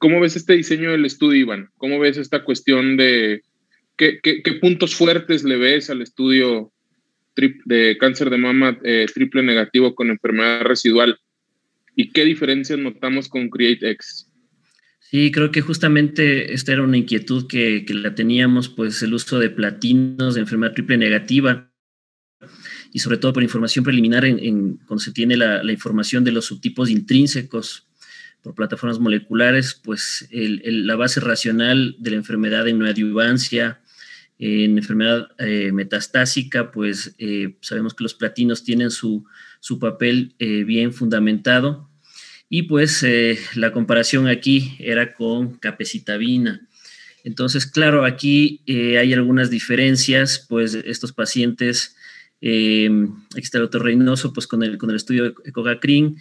¿Cómo 0.04 0.20
ves 0.20 0.36
este 0.36 0.58
diseño 0.58 0.92
del 0.92 1.06
estudio, 1.06 1.40
Iván? 1.40 1.70
¿Cómo 1.78 1.98
ves 1.98 2.18
esta 2.18 2.44
cuestión 2.44 2.98
de 2.98 3.42
qué, 3.96 4.20
puntos 4.60 4.96
fuertes 4.96 5.46
le 5.46 5.56
ves 5.56 5.90
al 5.90 6.02
estudio 6.02 6.74
de 7.38 7.98
cáncer 7.98 8.30
de 8.30 8.38
mama 8.38 8.78
eh, 8.84 9.06
triple 9.14 9.44
negativo 9.44 9.96
con 9.96 10.10
enfermedad 10.10 10.64
residual? 10.64 11.18
¿Y 11.96 12.10
qué 12.10 12.26
diferencias 12.26 12.78
notamos 12.78 13.30
con 13.30 13.50
CreateX? 13.50 14.30
Sí, 15.00 15.32
creo 15.32 15.52
que 15.52 15.62
justamente 15.62 16.54
esta 16.54 16.74
era 16.74 16.84
una 16.84 16.98
inquietud 16.98 17.48
que, 17.48 17.86
la 17.88 18.14
teníamos, 18.14 18.68
pues 18.68 19.02
el 19.04 19.14
uso 19.14 19.40
de 19.40 19.52
platinos 19.52 20.36
de 20.36 20.42
enfermedad 20.42 20.74
triple 20.74 20.98
negativa 20.98 21.72
y 22.92 23.00
sobre 23.00 23.20
todo 23.20 23.32
por 23.32 23.42
información 23.42 23.86
preliminar 23.86 24.26
en, 24.26 24.80
cuando 24.86 25.00
se 25.00 25.14
tiene 25.14 25.38
la, 25.38 25.64
información 25.72 26.26
de 26.26 26.34
los 26.34 26.44
subtipos 26.44 26.90
intrínsecos 26.90 27.88
por 28.44 28.56
plataformas 28.56 29.00
moleculares, 29.00 29.80
pues 29.82 30.28
la 30.32 30.96
base 30.96 31.22
racional 31.22 31.96
de 31.98 32.12
la 32.12 32.18
enfermedad 32.18 32.68
en 32.68 32.78
neoadyuvancia, 32.78 33.80
en 34.38 34.78
enfermedad 34.78 35.30
eh, 35.40 35.72
metastásica, 35.72 36.72
pues 36.72 37.16
eh, 37.18 37.56
sabemos 37.62 37.94
que 37.94 38.04
los 38.04 38.14
platinos 38.14 38.66
tienen 38.66 38.92
su, 38.92 39.26
papel 39.80 40.36
eh, 40.40 40.66
bien 40.66 40.94
fundamentado. 40.94 41.90
Y 42.50 42.64
pues 42.64 43.04
la 43.56 43.72
comparación 43.72 44.28
aquí 44.28 44.76
era 44.78 45.16
con 45.16 45.56
capecitabina. 45.58 46.68
Entonces, 47.24 47.66
claro, 47.66 48.06
aquí 48.06 48.62
hay 48.68 49.12
algunas 49.12 49.50
diferencias, 49.50 50.46
pues 50.48 50.76
estos 50.76 51.14
pacientes, 51.14 51.96
aquí 52.40 53.42
está 53.42 53.58
pues 54.36 54.46
con 54.46 54.62
el, 54.62 54.78
con 54.78 54.92
el 54.92 54.98
estudio 54.98 55.32
de 55.32 55.52
Cogacrin, 55.52 56.18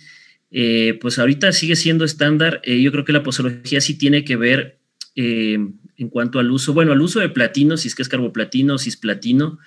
eh, 0.54 0.98
pues 1.00 1.18
ahorita 1.18 1.50
sigue 1.52 1.76
siendo 1.76 2.04
estándar. 2.04 2.60
Eh, 2.64 2.82
yo 2.82 2.92
creo 2.92 3.04
que 3.04 3.12
la 3.12 3.22
posología 3.22 3.80
sí 3.80 3.96
tiene 3.96 4.24
que 4.24 4.36
ver 4.36 4.78
eh, 5.16 5.58
en 5.96 6.08
cuanto 6.10 6.38
al 6.38 6.50
uso, 6.50 6.74
bueno, 6.74 6.92
al 6.92 7.00
uso 7.00 7.20
de 7.20 7.30
platino, 7.30 7.78
si 7.78 7.88
es 7.88 7.94
que 7.94 8.02
es 8.02 8.08
carboplatino 8.08 8.78
cisplatino. 8.78 9.58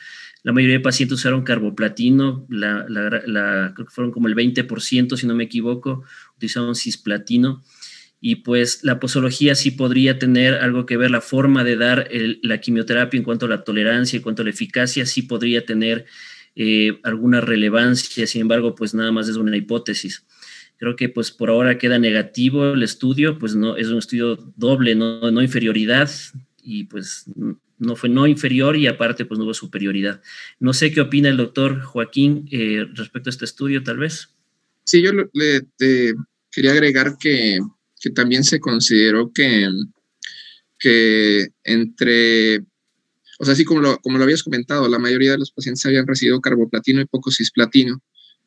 La 0.43 0.53
mayoría 0.53 0.77
de 0.77 0.83
pacientes 0.83 1.17
usaron 1.17 1.41
carboplatino, 1.41 2.45
la, 2.49 2.85
creo 3.73 3.87
que 3.87 3.91
fueron 3.91 4.11
como 4.11 4.27
el 4.27 4.35
20%, 4.35 5.17
si 5.17 5.25
no 5.25 5.33
me 5.33 5.45
equivoco, 5.45 6.03
utilizaron 6.35 6.75
cisplatino. 6.75 7.63
Y 8.21 8.37
pues 8.37 8.83
la 8.83 8.99
posología 8.99 9.55
sí 9.55 9.71
podría 9.71 10.19
tener 10.19 10.53
algo 10.55 10.85
que 10.85 10.97
ver, 10.97 11.09
la 11.09 11.21
forma 11.21 11.63
de 11.63 11.77
dar 11.77 12.09
la 12.43 12.59
quimioterapia 12.59 13.17
en 13.17 13.23
cuanto 13.23 13.47
a 13.47 13.49
la 13.49 13.63
tolerancia, 13.63 14.17
en 14.17 14.23
cuanto 14.23 14.43
a 14.43 14.45
la 14.45 14.51
eficacia, 14.51 15.07
sí 15.07 15.23
podría 15.23 15.65
tener 15.65 16.05
alguna 17.03 17.41
relevancia, 17.41 18.27
sin 18.27 18.41
embargo, 18.41 18.75
pues 18.75 18.93
nada 18.93 19.11
más 19.11 19.27
es 19.27 19.37
una 19.37 19.57
hipótesis. 19.57 20.25
Creo 20.77 20.95
que 20.95 21.09
pues 21.09 21.31
por 21.31 21.49
ahora 21.49 21.77
queda 21.77 21.99
negativo 21.99 22.73
el 22.73 22.83
estudio, 22.83 23.39
pues 23.39 23.55
no 23.55 23.77
es 23.77 23.87
un 23.87 23.97
estudio 23.97 24.37
doble, 24.55 24.95
no, 24.95 25.31
no 25.31 25.41
inferioridad 25.41 26.09
y 26.61 26.85
pues 26.85 27.25
no 27.77 27.95
fue 27.95 28.09
no 28.09 28.27
inferior 28.27 28.75
y 28.75 28.87
aparte 28.87 29.25
pues 29.25 29.37
no 29.37 29.45
hubo 29.45 29.53
superioridad. 29.53 30.21
No 30.59 30.73
sé 30.73 30.91
qué 30.91 31.01
opina 31.01 31.29
el 31.29 31.37
doctor 31.37 31.81
Joaquín 31.81 32.47
eh, 32.51 32.85
respecto 32.93 33.29
a 33.29 33.31
este 33.31 33.45
estudio, 33.45 33.83
tal 33.83 33.97
vez. 33.97 34.29
Sí, 34.83 35.01
yo 35.01 35.11
le, 35.11 35.67
quería 36.51 36.71
agregar 36.71 37.17
que, 37.19 37.59
que, 37.99 38.11
también 38.11 38.43
se 38.43 38.59
consideró 38.59 39.31
que, 39.33 39.67
que 40.77 41.47
entre, 41.63 42.59
o 43.39 43.45
sea, 43.45 43.53
así 43.53 43.65
como 43.65 43.81
lo, 43.81 43.97
como 43.99 44.17
lo 44.17 44.23
habías 44.23 44.43
comentado, 44.43 44.87
la 44.87 44.99
mayoría 44.99 45.31
de 45.31 45.39
los 45.39 45.51
pacientes 45.51 45.85
habían 45.85 46.07
recibido 46.07 46.39
carboplatino 46.39 47.01
y 47.01 47.05
poco 47.05 47.31
cisplatino. 47.31 48.01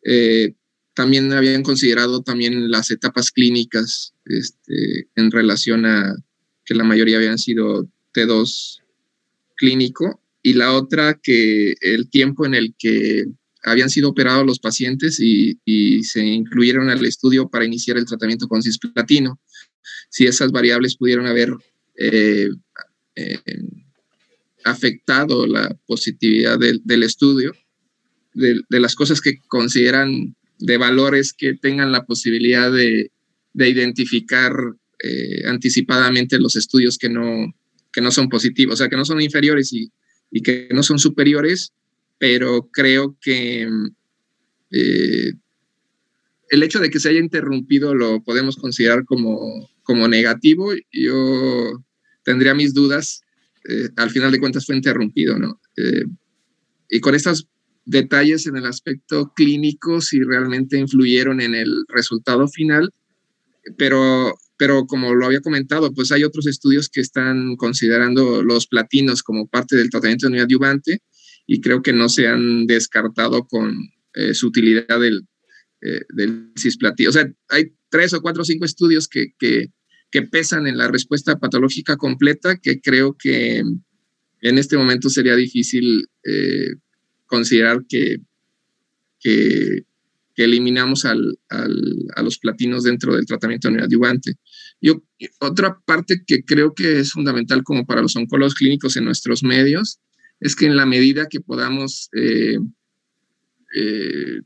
Eh, 0.04 0.54
también 0.98 1.32
habían 1.32 1.62
considerado 1.62 2.22
también 2.22 2.72
las 2.72 2.90
etapas 2.90 3.30
clínicas 3.30 4.14
este, 4.24 5.06
en 5.14 5.30
relación 5.30 5.86
a 5.86 6.16
que 6.64 6.74
la 6.74 6.82
mayoría 6.82 7.18
habían 7.18 7.38
sido 7.38 7.88
T2 8.12 8.80
clínico 9.54 10.20
y 10.42 10.54
la 10.54 10.72
otra 10.72 11.14
que 11.22 11.76
el 11.82 12.10
tiempo 12.10 12.46
en 12.46 12.54
el 12.54 12.74
que 12.76 13.26
habían 13.62 13.90
sido 13.90 14.08
operados 14.08 14.44
los 14.44 14.58
pacientes 14.58 15.20
y, 15.20 15.56
se 16.02 16.26
incluyeron 16.26 16.90
al 16.90 17.04
estudio 17.06 17.48
para 17.48 17.64
iniciar 17.64 17.96
el 17.96 18.04
tratamiento 18.04 18.48
con 18.48 18.60
cisplatino. 18.60 19.38
Si 20.08 20.26
esas 20.26 20.50
variables 20.50 20.96
pudieron 20.96 21.26
haber 21.26 21.54
eh, 21.94 22.50
afectado 24.64 25.46
la 25.46 25.78
positividad 25.86 26.58
del, 26.58 27.02
estudio, 27.04 27.52
de, 28.34 28.80
las 28.80 28.96
cosas 28.96 29.20
que 29.20 29.38
consideran 29.46 30.34
de 30.58 30.76
valores 30.76 31.32
que 31.32 31.54
tengan 31.54 31.92
la 31.92 32.04
posibilidad 32.04 32.70
de, 32.72 33.10
identificar 33.54 34.52
eh, 35.02 35.42
anticipadamente 35.46 36.38
los 36.38 36.54
estudios 36.54 36.96
que 36.96 37.08
no, 37.08 37.54
que 37.92 38.00
no 38.00 38.10
son 38.10 38.28
positivos, 38.28 38.74
o 38.74 38.76
sea, 38.76 38.88
que 38.88 38.96
no 38.96 39.04
son 39.04 39.20
inferiores 39.20 39.72
y, 39.72 39.90
y 40.30 40.42
que 40.42 40.68
no 40.72 40.82
son 40.82 40.98
superiores, 40.98 41.72
pero 42.18 42.68
creo 42.72 43.16
que 43.20 43.68
eh, 44.70 45.32
el 46.50 46.62
hecho 46.62 46.78
de 46.78 46.90
que 46.90 47.00
se 47.00 47.08
haya 47.08 47.20
interrumpido 47.20 47.94
lo 47.94 48.22
podemos 48.22 48.56
considerar 48.56 49.04
como, 49.04 49.68
como 49.82 50.08
negativo. 50.08 50.72
Yo 50.92 51.84
tendría 52.22 52.54
mis 52.54 52.74
dudas. 52.74 53.22
Eh, 53.68 53.90
al 53.96 54.10
final 54.10 54.30
de 54.30 54.38
cuentas 54.38 54.66
fue 54.66 54.76
interrumpido, 54.76 55.38
¿no? 55.38 55.60
Y 56.88 57.00
con 57.00 57.14
estos 57.14 57.48
detalles 57.88 58.46
en 58.46 58.56
el 58.56 58.66
aspecto 58.66 59.32
clínico, 59.34 60.02
si 60.02 60.22
realmente 60.22 60.78
influyeron 60.78 61.40
en 61.40 61.54
el 61.54 61.84
resultado 61.88 62.46
final, 62.46 62.92
pero, 63.78 64.34
pero 64.58 64.86
como 64.86 65.14
lo 65.14 65.24
había 65.24 65.40
comentado, 65.40 65.92
pues 65.94 66.12
hay 66.12 66.22
otros 66.22 66.46
estudios 66.46 66.90
que 66.90 67.00
están 67.00 67.56
considerando 67.56 68.42
los 68.42 68.66
platinos 68.66 69.22
como 69.22 69.48
parte 69.48 69.74
del 69.76 69.88
tratamiento 69.88 70.28
neoadyuvante 70.28 71.00
y 71.46 71.62
creo 71.62 71.82
que 71.82 71.94
no 71.94 72.10
se 72.10 72.28
han 72.28 72.66
descartado 72.66 73.46
con 73.46 73.74
eh, 74.14 74.34
su 74.34 74.48
utilidad 74.48 75.00
del, 75.00 75.26
eh, 75.80 76.02
del 76.10 76.52
cisplatino. 76.58 77.08
O 77.08 77.12
sea, 77.12 77.26
hay 77.48 77.72
tres 77.88 78.12
o 78.12 78.20
cuatro 78.20 78.42
o 78.42 78.44
cinco 78.44 78.66
estudios 78.66 79.08
que, 79.08 79.28
que, 79.38 79.68
que, 80.10 80.22
pesan 80.22 80.66
en 80.66 80.76
la 80.76 80.88
respuesta 80.88 81.38
patológica 81.38 81.96
completa 81.96 82.58
que 82.58 82.82
creo 82.82 83.16
que 83.16 83.62
en 84.40 84.58
este 84.58 84.76
momento 84.76 85.08
sería 85.08 85.36
difícil 85.36 86.06
eh, 86.24 86.74
considerar 87.28 87.84
que, 87.88 88.18
que, 89.20 89.84
eliminamos 90.36 91.04
al, 91.04 91.36
al, 91.48 92.06
a 92.14 92.22
los 92.22 92.38
platinos 92.38 92.84
dentro 92.84 93.16
del 93.16 93.26
tratamiento 93.26 93.72
neoadyuvante. 93.72 94.36
Yo, 94.80 95.02
otra 95.40 95.80
parte 95.84 96.22
que 96.24 96.44
creo 96.44 96.74
que 96.74 97.00
es 97.00 97.10
fundamental 97.10 97.64
como 97.64 97.84
para 97.84 98.02
los 98.02 98.14
oncólogos 98.14 98.54
clínicos 98.54 98.96
en 98.96 99.04
nuestros 99.04 99.42
medios 99.42 99.98
es 100.38 100.54
que 100.54 100.66
en 100.66 100.76
la 100.76 100.86
medida 100.86 101.26
que 101.26 101.40
podamos 101.40 102.08
eh, 102.12 102.58
eh, 103.74 104.40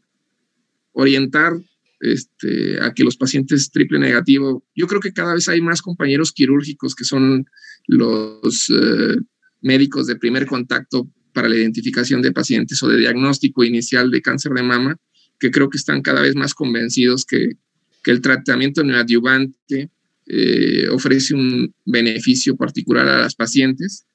orientar 0.93 1.53
este, 2.01 2.81
a 2.81 2.93
que 2.95 3.05
los 3.05 3.17
pacientes 3.17 3.71
triple 3.71 3.99
negativo, 3.99 4.65
yo 4.75 4.87
creo 4.87 5.01
que 5.01 5.13
cada 5.13 5.35
vez 5.35 5.49
hay 5.49 5.61
más 5.61 5.83
compañeros 5.83 6.33
quirúrgicos 6.33 6.95
que 6.95 7.05
son 7.05 7.47
los 7.87 8.71
eh, 8.71 9.17
médicos 9.61 10.07
de 10.07 10.17
primer 10.17 10.47
contacto 10.47 11.09
para 11.33 11.49
la 11.49 11.57
identificación 11.57 12.23
de 12.23 12.33
pacientes 12.33 12.83
o 12.83 12.89
de 12.89 12.99
diagnóstico 12.99 13.65
inicial 13.65 14.11
de 14.11 14.23
cáncer 14.23 14.53
de 14.53 14.63
mama, 14.63 14.97
que 15.39 15.51
creo 15.51 15.69
que 15.71 15.79
están 15.79 16.03
cada 16.03 16.23
vez 16.23 16.35
más 16.35 16.55
convencidos 16.55 17.25
que, 17.25 17.57
que 18.03 18.11
el 18.11 18.21
tratamiento 18.21 18.83
neoadyuvante 18.85 19.91
eh, 20.27 20.89
ofrece 20.89 21.35
un 21.35 21.75
beneficio 21.85 22.57
particular 22.57 23.09
a 23.09 23.19
las 23.19 23.35
pacientes. 23.35 24.07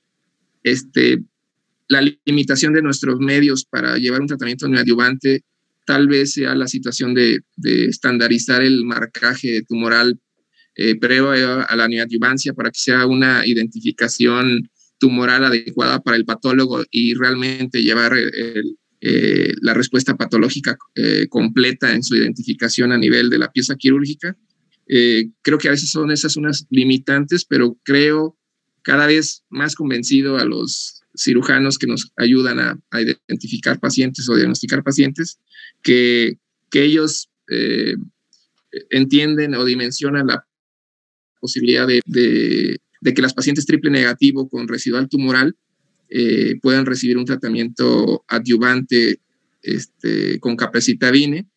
Este, 0.63 1.23
la 1.87 2.01
limitación 2.25 2.73
de 2.73 2.81
nuestros 2.81 3.19
medios 3.19 3.65
para 3.65 3.97
llevar 3.97 4.21
un 4.21 4.27
tratamiento 4.27 4.67
neoadyuvante 4.67 5.43
tal 5.85 6.07
vez 6.07 6.33
sea 6.33 6.53
la 6.53 6.67
situación 6.67 7.13
de, 7.13 7.41
estandarizar 7.63 8.61
el 8.61 8.83
marcaje 8.83 9.63
tumoral 9.63 10.19
eh, 10.75 10.95
previo 10.95 11.31
a 11.31 11.75
la 11.75 11.87
neoadyuvancia 11.87 12.53
para 12.53 12.71
que 12.71 12.79
sea 12.79 13.05
una 13.05 13.45
identificación 13.45 14.69
tumoral 14.97 15.45
adecuada 15.45 16.01
para 16.01 16.17
el 16.17 16.25
patólogo 16.25 16.83
y 16.91 17.13
realmente 17.13 17.83
llevar 17.83 18.13
eh, 18.99 19.53
la 19.61 19.75
respuesta 19.75 20.17
patológica 20.17 20.75
eh, 20.95 21.27
completa 21.29 21.93
en 21.93 22.01
su 22.01 22.15
identificación 22.15 22.91
a 22.91 22.97
nivel 22.97 23.29
de 23.29 23.37
la 23.37 23.51
pieza 23.51 23.75
quirúrgica. 23.75 24.35
Eh, 24.87 25.29
creo 25.43 25.59
que 25.59 25.67
a 25.67 25.71
veces 25.71 25.91
son 25.91 26.11
esas 26.11 26.35
unas 26.35 26.65
limitantes, 26.71 27.45
pero 27.45 27.77
creo 27.83 28.35
cada 28.81 29.05
vez 29.05 29.43
más 29.49 29.75
convencido 29.75 30.37
a 30.37 30.45
los 30.45 31.01
cirujanos 31.15 31.77
que 31.77 31.87
nos 31.87 32.11
ayudan 32.15 32.59
a, 32.59 32.79
identificar 32.99 33.79
pacientes 33.79 34.27
o 34.29 34.35
diagnosticar 34.35 34.83
pacientes, 34.83 35.39
que, 35.83 36.39
que 36.71 36.83
ellos 36.83 37.29
entienden 38.89 39.55
o 39.55 39.65
dimensionan 39.65 40.27
la 40.27 40.45
posibilidad 41.39 41.87
de 41.87 42.77
que 43.13 43.21
las 43.21 43.33
pacientes 43.33 43.65
triple 43.65 43.91
negativo 43.91 44.49
con 44.49 44.67
residual 44.67 45.09
tumoral 45.09 45.55
eh, 46.09 46.59
puedan 46.61 46.85
recibir 46.85 47.17
un 47.17 47.25
tratamiento 47.25 48.23
adyuvante 48.27 49.19
este, 49.61 50.39
con 50.39 50.55
capacitabine 50.55 51.47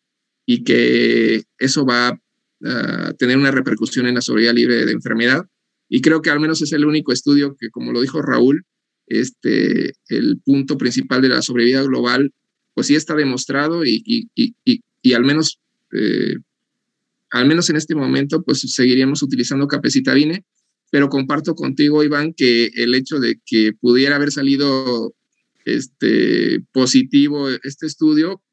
y 0.45 0.63
que 0.63 1.43
eso 1.57 1.85
va 1.85 2.09
a 2.09 3.13
tener 3.17 3.37
una 3.37 3.49
repercusión 3.49 4.05
en 4.05 4.15
la 4.15 4.21
sobrevida 4.21 4.53
libre 4.53 4.85
de 4.85 4.91
enfermedad. 4.91 5.45
Y 5.89 6.01
creo 6.01 6.21
que 6.21 6.29
al 6.29 6.39
menos 6.39 6.61
es 6.61 6.71
el 6.73 6.85
único 6.85 7.11
estudio 7.11 7.55
que, 7.59 7.71
como 7.71 7.91
lo 7.91 8.01
dijo 8.01 8.21
Raúl, 8.21 8.65
este, 9.07 9.93
el 10.09 10.39
punto 10.45 10.77
principal 10.77 11.23
de 11.23 11.29
la 11.29 11.41
sobrevida 11.41 11.81
global, 11.81 12.33
pues 12.75 12.87
sí 12.87 12.95
está 12.95 13.15
demostrado 13.15 13.83
y, 13.83 14.03
y, 14.05 14.29
y, 14.35 14.81
y 15.01 15.13
al 15.13 15.23
menos 15.23 15.59
eh, 15.91 16.35
al 17.31 17.47
menos 17.47 17.69
en 17.69 17.77
este 17.77 17.95
momento, 17.95 18.43
pues 18.43 18.59
seguiríamos 18.59 19.23
utilizando 19.23 19.67
capacitabine 19.67 20.43
pero 20.91 21.09
comparto 21.09 21.55
contigo, 21.55 22.03
Iván, 22.03 22.33
que 22.33 22.69
el 22.75 22.93
hecho 22.93 23.19
de 23.19 23.41
que 23.45 23.71
pudiera 23.73 24.17
haber 24.17 24.31
salido 24.31 25.15
este, 25.65 26.63
positivo 26.73 27.49
este 27.49 27.87
estudio, 27.87 28.43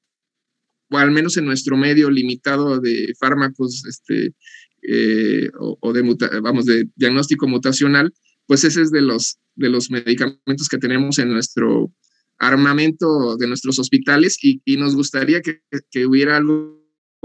o 0.90 0.96
al 0.96 1.10
menos 1.10 1.36
en 1.36 1.44
nuestro 1.44 1.76
medio 1.76 2.10
limitado 2.10 2.80
de 2.80 3.12
fármacos 3.18 3.84
este, 3.86 4.34
eh, 4.82 5.50
o, 5.58 5.92
de, 5.92 6.40
vamos, 6.40 6.64
de 6.64 6.88
diagnóstico 6.94 7.48
mutacional, 7.48 8.14
pues 8.46 8.64
ese 8.64 8.82
es 8.82 8.90
de 8.92 9.02
los, 9.02 9.38
de 9.56 9.68
los 9.68 9.90
medicamentos 9.90 10.68
que 10.70 10.78
tenemos 10.78 11.18
en 11.18 11.32
nuestro 11.32 11.92
armamento 12.38 13.36
de 13.36 13.48
nuestros 13.48 13.80
hospitales 13.80 14.38
y, 14.42 14.62
y 14.64 14.76
nos 14.76 14.94
gustaría 14.94 15.42
que, 15.42 15.60
que, 15.90 16.06
hubiera 16.06 16.36
algo 16.36 16.80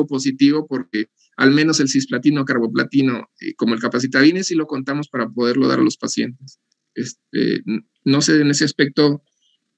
positivo 0.08 0.65
porque 0.67 1.06
al 1.36 1.52
menos 1.52 1.80
el 1.80 1.89
cisplatino, 1.89 2.46
carboplatino, 2.46 3.30
eh, 3.39 3.54
como 3.56 3.74
el 3.74 3.80
capacitadine, 3.80 4.43
sí 4.43 4.56
lo 4.56 4.67
contamos 4.67 5.08
para 5.08 5.30
poderlo 5.30 5.67
dar 5.67 5.80
a 5.80 5.84
los 5.84 5.98
pacientes. 5.98 6.60
Este, 6.93 7.63
no 8.04 8.22
sé 8.22 8.39
en 8.39 8.52
ese 8.52 8.65
aspecto 8.65 9.24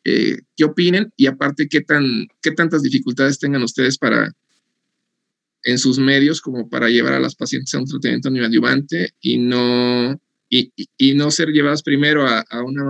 eh, 0.04 0.40
qué 0.56 0.66
opinen 0.66 1.14
y 1.16 1.28
aparte 1.28 1.68
qué, 1.70 1.82
tan, 1.82 2.28
qué 2.42 2.52
tantas 2.52 2.82
dificultades 2.82 3.40
tengan 3.40 3.64
ustedes 3.64 3.98
para 3.98 4.34
en 5.64 5.80
sus 5.80 5.98
medios 5.98 6.42
como 6.42 6.70
para 6.70 6.90
llevar 6.90 7.14
a 7.14 7.20
las 7.20 7.36
pacientes 7.36 7.74
a 7.74 7.80
un 7.80 7.86
tratamiento 7.86 8.30
neoadyuvante 8.30 9.16
y 9.20 9.38
no, 9.38 10.22
y, 10.48 10.72
no 11.16 11.32
ser 11.32 11.50
llevadas 11.50 11.82
primero 11.82 12.28
a, 12.28 12.42
a, 12.42 12.62
una, 12.62 12.84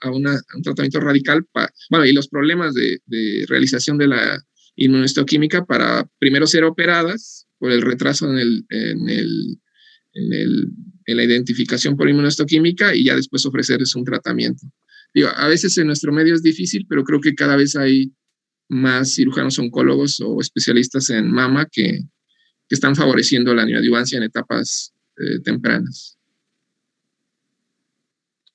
a, 0.00 0.10
una, 0.10 0.40
un 0.54 0.62
tratamiento 0.62 1.00
radical. 1.00 1.44
bueno, 1.90 2.06
y 2.06 2.12
los 2.12 2.28
problemas 2.28 2.74
de, 2.74 3.00
de 3.06 3.46
realización 3.48 3.98
de 3.98 4.06
la 4.06 4.46
inmunohistoquímica 4.76 5.64
para 5.64 6.08
primero 6.20 6.46
ser 6.46 6.62
operadas 6.62 7.48
por 7.60 7.70
el 7.70 7.82
retraso 7.82 8.28
en, 8.28 8.38
el, 8.38 8.66
en, 8.70 9.08
el, 9.08 9.60
en, 10.14 10.32
el, 10.32 10.68
en 11.06 11.16
la 11.16 11.24
identificación 11.24 11.96
por 11.96 12.08
inmunohistoquímica 12.08 12.94
y 12.94 13.04
ya 13.04 13.14
después 13.14 13.46
ofrecerles 13.46 13.94
un 13.94 14.04
tratamiento. 14.04 14.66
Digo, 15.14 15.28
a 15.28 15.46
veces 15.46 15.76
en 15.78 15.86
nuestro 15.86 16.10
medio 16.12 16.34
es 16.34 16.42
difícil, 16.42 16.86
pero 16.88 17.04
creo 17.04 17.20
que 17.20 17.34
cada 17.34 17.56
vez 17.56 17.76
hay 17.76 18.12
más 18.68 19.14
cirujanos 19.14 19.58
oncólogos 19.58 20.20
o 20.20 20.40
especialistas 20.40 21.10
en 21.10 21.30
mama 21.30 21.68
que, 21.70 22.00
que 22.68 22.74
están 22.74 22.96
favoreciendo 22.96 23.54
la 23.54 23.66
neoadyuvancia 23.66 24.16
en 24.16 24.24
etapas 24.24 24.94
eh, 25.18 25.40
tempranas. 25.44 26.16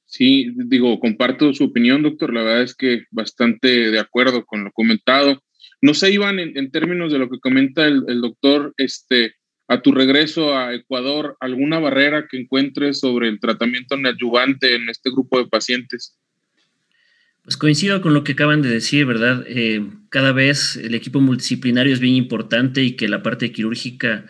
Sí, 0.06 0.54
digo, 0.56 0.98
comparto 1.00 1.54
su 1.54 1.66
opinión, 1.66 2.02
doctor. 2.02 2.34
La 2.34 2.42
verdad 2.42 2.64
es 2.64 2.74
que 2.74 3.04
bastante 3.12 3.92
de 3.92 4.00
acuerdo 4.00 4.46
con 4.46 4.64
lo 4.64 4.72
comentado. 4.72 5.44
No 5.86 5.94
sé, 5.94 6.10
Iván, 6.10 6.40
en, 6.40 6.72
términos 6.72 7.12
de 7.12 7.20
lo 7.20 7.30
que 7.30 7.40
comenta 7.40 7.86
el, 7.86 8.20
doctor, 8.20 8.74
este, 8.78 9.36
a 9.68 9.84
tu 9.84 9.92
regreso 9.92 10.58
a 10.58 10.74
Ecuador, 10.74 11.38
¿alguna 11.40 11.78
barrera 11.78 12.28
que 12.28 12.40
encuentres 12.40 13.00
sobre 13.00 13.28
el 13.28 13.40
tratamiento 13.40 13.96
neoadyuvante 13.96 14.74
en 14.74 14.90
este 14.90 15.12
grupo 15.12 15.38
de 15.38 15.46
pacientes? 15.46 16.18
Pues 17.44 17.56
coincido 17.56 18.02
con 18.02 18.16
lo 18.16 18.24
que 18.24 18.32
acaban 18.32 18.64
de 18.64 18.70
decir, 18.70 19.06
¿verdad? 19.06 19.46
Eh, 19.48 19.88
cada 20.10 20.32
vez 20.32 20.76
el 20.76 20.96
equipo 20.96 21.22
multidisciplinario 21.22 21.94
es 21.94 22.00
bien 22.00 22.16
importante 22.16 22.82
y 22.82 22.96
que 22.96 23.08
la 23.08 23.22
parte 23.22 23.52
quirúrgica 23.52 24.26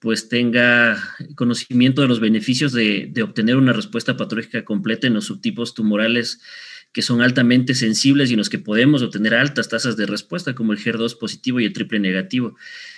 pues 0.00 0.28
tenga 0.28 1.00
conocimiento 1.36 2.02
de 2.02 2.08
los 2.08 2.18
beneficios 2.18 2.72
de, 2.72 3.08
de 3.12 3.22
obtener 3.22 3.54
una 3.54 3.72
respuesta 3.72 4.16
patológica 4.16 4.64
completa 4.64 5.06
en 5.06 5.14
los 5.14 5.26
subtipos 5.26 5.72
tumorales 5.72 6.40
que 6.96 7.02
son 7.02 7.20
altamente 7.20 7.74
sensibles 7.74 8.30
y 8.30 8.32
en 8.32 8.38
los 8.38 8.48
que 8.48 8.58
podemos 8.58 9.02
obtener 9.02 9.34
altas 9.34 9.68
tasas 9.68 9.98
de 9.98 10.06
respuesta, 10.06 10.54
como 10.54 10.72
el 10.72 10.78
HER2 10.78 11.18
positivo 11.18 11.60
y 11.60 11.66
el 11.66 11.74
triple 11.74 12.00
negativo. 12.00 12.56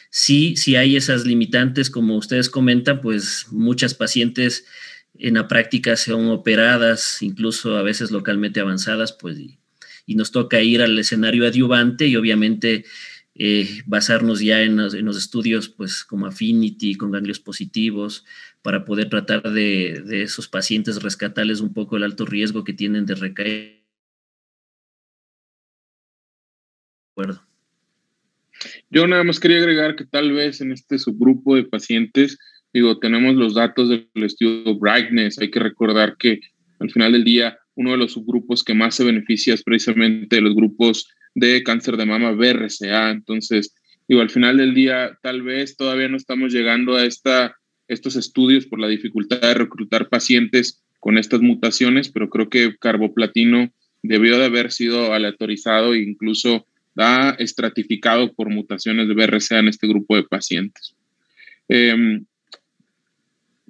Sí, 0.09 0.55
sí 0.57 0.77
hay 0.77 0.95
esas 0.95 1.27
limitantes, 1.27 1.91
como 1.91 2.17
ustedes 2.17 2.49
comentan, 2.49 3.01
pues 3.01 3.47
muchas 3.51 3.95
pacientes 3.95 4.67
en 5.19 5.35
la 5.35 5.49
práctica 5.49 5.97
son 5.97 6.29
operadas, 6.29 7.23
incluso 7.25 7.77
a 7.77 7.83
veces 7.83 8.13
localmente 8.13 8.61
avanzadas, 8.61 9.13
pues 9.13 9.37
y, 9.41 9.59
nos 10.15 10.31
toca 10.31 10.63
ir 10.63 10.81
al 10.81 10.97
escenario 10.97 11.45
adyuvante 11.45 12.07
y 12.07 12.15
obviamente 12.15 12.85
eh, 13.35 13.83
basarnos 13.85 14.39
ya 14.39 14.63
en 14.63 14.77
los, 14.77 14.95
en 14.95 15.07
los, 15.07 15.19
estudios, 15.19 15.69
pues 15.71 16.05
como 16.05 16.27
Affinity, 16.27 16.95
con 16.95 17.11
ganglios 17.11 17.41
positivos, 17.41 18.25
para 18.63 18.85
poder 18.85 19.09
tratar 19.09 19.43
de, 19.43 20.05
de 20.07 20.23
esos 20.23 20.47
pacientes 20.47 21.03
rescatarles 21.03 21.59
un 21.59 21.73
poco 21.73 21.97
el 21.97 22.05
alto 22.05 22.27
riesgo 22.27 22.63
que 22.63 22.75
tienen 22.75 23.05
de 23.05 23.17
recaer. 23.17 23.78
Yo 28.91 29.07
nada 29.07 29.25
más 29.25 29.41
quería 29.41 29.59
agregar 29.59 29.97
que 29.97 30.05
tal 30.05 30.33
vez 30.33 30.61
en 30.61 30.73
este 30.73 30.99
subgrupo 30.99 31.57
de 31.57 31.65
pacientes, 31.65 32.39
digo, 32.73 32.99
tenemos 32.99 33.35
los 33.35 33.55
datos 33.55 33.89
del 33.89 34.09
estudio 34.15 34.79
Brightness, 34.79 35.39
hay 35.39 35.51
que 35.51 35.61
recordar 35.61 36.17
que 36.17 36.41
al 36.81 36.91
final 36.91 37.13
del 37.13 37.25
día 37.25 37.59
uno 37.75 37.93
de 37.93 37.99
los 37.99 38.13
subgrupos 38.13 38.65
que 38.65 38.75
más 38.75 38.97
se 38.97 39.05
beneficia 39.05 39.55
es 39.55 39.63
precisamente 39.63 40.41
los 40.41 40.55
grupos 40.55 41.09
de 41.35 41.63
cáncer 41.63 41.97
de 41.97 42.07
mama 42.07 42.33
BRCA, 42.33 43.11
entonces, 43.11 43.75
digo, 44.09 44.21
al 44.21 44.31
final 44.31 44.57
del 44.57 44.75
día 44.75 45.17
tal 45.23 45.43
vez 45.43 45.77
todavía 45.77 46.09
no 46.09 46.17
estamos 46.17 46.53
llegando 46.53 46.97
a 46.97 47.05
esta, 47.05 47.57
estos 47.87 48.17
estudios 48.17 48.67
por 48.67 48.81
la 48.81 48.89
dificultad 48.89 49.41
de 49.41 49.55
reclutar 49.55 50.09
pacientes 50.09 50.83
con 50.99 51.17
estas 51.17 51.41
mutaciones, 51.41 52.09
pero 52.09 52.29
creo 52.29 52.49
que 52.49 52.77
carboplatino 52.77 53.73
debió 54.03 54.39
de 54.39 54.47
haber 54.47 54.73
sido 54.73 55.13
aleatorizado 55.13 55.95
e 55.95 56.03
incluso 56.03 56.67
ha 56.99 57.31
estratificado 57.39 58.33
por 58.33 58.51
mutaciones 58.51 59.09
de 59.09 59.15
BRCA 59.15 59.61
en 59.61 59.69
este 59.69 59.87
grupo 59.87 60.17
de 60.17 60.25
pacientes. 60.25 60.95
Em, 61.69 62.25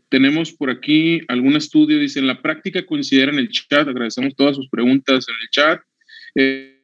tenemos 0.08 0.52
por 0.52 0.70
aquí 0.70 1.20
algún 1.28 1.56
estudio, 1.56 1.98
dice, 1.98 2.18
en 2.18 2.26
la 2.26 2.40
práctica 2.40 2.86
consideran 2.86 3.38
el 3.38 3.50
chat, 3.50 3.86
agradecemos 3.86 4.34
todas 4.34 4.56
sus 4.56 4.68
preguntas 4.68 5.26
en 5.28 5.34
el 5.42 5.50
chat. 5.50 5.80
Eh, 6.34 6.78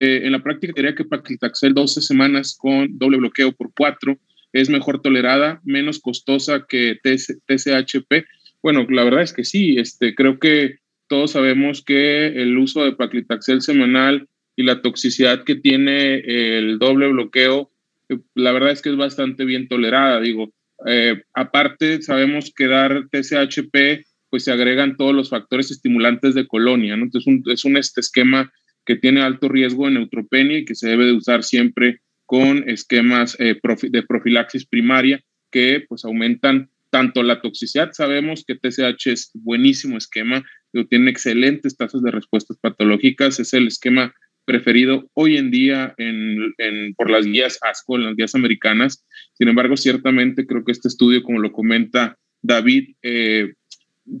eh, 0.00 0.20
en 0.24 0.32
la 0.32 0.42
práctica 0.42 0.72
diría 0.74 0.94
que 0.94 1.04
paclitaxel 1.04 1.74
12 1.74 2.00
semanas 2.00 2.56
con 2.58 2.98
doble 2.98 3.18
bloqueo 3.18 3.52
por 3.52 3.72
4 3.76 4.18
es 4.52 4.68
mejor 4.68 5.00
tolerada, 5.00 5.60
menos 5.64 5.98
costosa 5.98 6.66
que 6.68 6.98
TCHP. 7.02 8.26
Bueno, 8.62 8.86
la 8.90 9.04
verdad 9.04 9.22
es 9.22 9.32
que 9.32 9.44
sí, 9.44 9.78
este, 9.78 10.14
creo 10.14 10.38
que 10.38 10.76
todos 11.08 11.32
sabemos 11.32 11.82
que 11.82 12.26
el 12.26 12.56
uso 12.58 12.84
de 12.84 12.92
paclitaxel 12.92 13.62
semanal 13.62 14.28
y 14.56 14.62
la 14.64 14.82
toxicidad 14.82 15.44
que 15.44 15.54
tiene 15.54 16.16
el 16.58 16.78
doble 16.78 17.08
bloqueo, 17.08 17.70
eh, 18.08 18.18
la 18.34 18.52
verdad 18.52 18.72
es 18.72 18.82
que 18.82 18.90
es 18.90 18.96
bastante 18.96 19.44
bien 19.44 19.68
tolerada. 19.68 20.20
Digo, 20.20 20.52
eh, 20.86 21.22
aparte, 21.34 22.02
sabemos 22.02 22.52
que 22.54 22.66
dar 22.66 23.08
TSHP, 23.10 24.04
pues 24.30 24.44
se 24.44 24.52
agregan 24.52 24.96
todos 24.96 25.14
los 25.14 25.30
factores 25.30 25.70
estimulantes 25.70 26.34
de 26.34 26.46
colonia, 26.46 26.96
¿no? 26.96 27.04
Entonces, 27.04 27.32
es 27.46 27.64
un 27.64 27.76
este 27.76 28.00
esquema 28.00 28.52
que 28.84 28.96
tiene 28.96 29.22
alto 29.22 29.48
riesgo 29.48 29.86
de 29.86 29.92
neutropenia 29.92 30.58
y 30.58 30.64
que 30.64 30.74
se 30.74 30.88
debe 30.88 31.06
de 31.06 31.12
usar 31.12 31.44
siempre 31.44 32.00
con 32.26 32.68
esquemas 32.68 33.36
eh, 33.38 33.58
de 33.90 34.02
profilaxis 34.02 34.66
primaria 34.66 35.22
que 35.50 35.84
pues 35.86 36.04
aumentan 36.04 36.70
tanto 36.90 37.22
la 37.22 37.40
toxicidad, 37.40 37.92
sabemos 37.92 38.44
que 38.46 38.54
TSH 38.54 39.06
es 39.06 39.30
buenísimo 39.32 39.96
esquema, 39.96 40.44
tiene 40.90 41.10
excelentes 41.10 41.76
tasas 41.76 42.02
de 42.02 42.10
respuestas 42.10 42.58
patológicas, 42.58 43.40
es 43.40 43.54
el 43.54 43.66
esquema 43.66 44.14
preferido 44.44 45.08
hoy 45.14 45.36
en 45.36 45.50
día 45.50 45.94
en, 45.98 46.94
por 46.96 47.10
las 47.10 47.26
guías 47.26 47.58
ASCO, 47.62 47.96
en 47.96 48.04
las 48.04 48.16
guías 48.16 48.34
americanas. 48.34 49.04
Sin 49.34 49.48
embargo, 49.48 49.76
ciertamente 49.76 50.46
creo 50.46 50.64
que 50.64 50.72
este 50.72 50.88
estudio, 50.88 51.22
como 51.22 51.40
lo 51.40 51.52
comenta 51.52 52.18
David, 52.42 52.94
eh, 53.02 53.54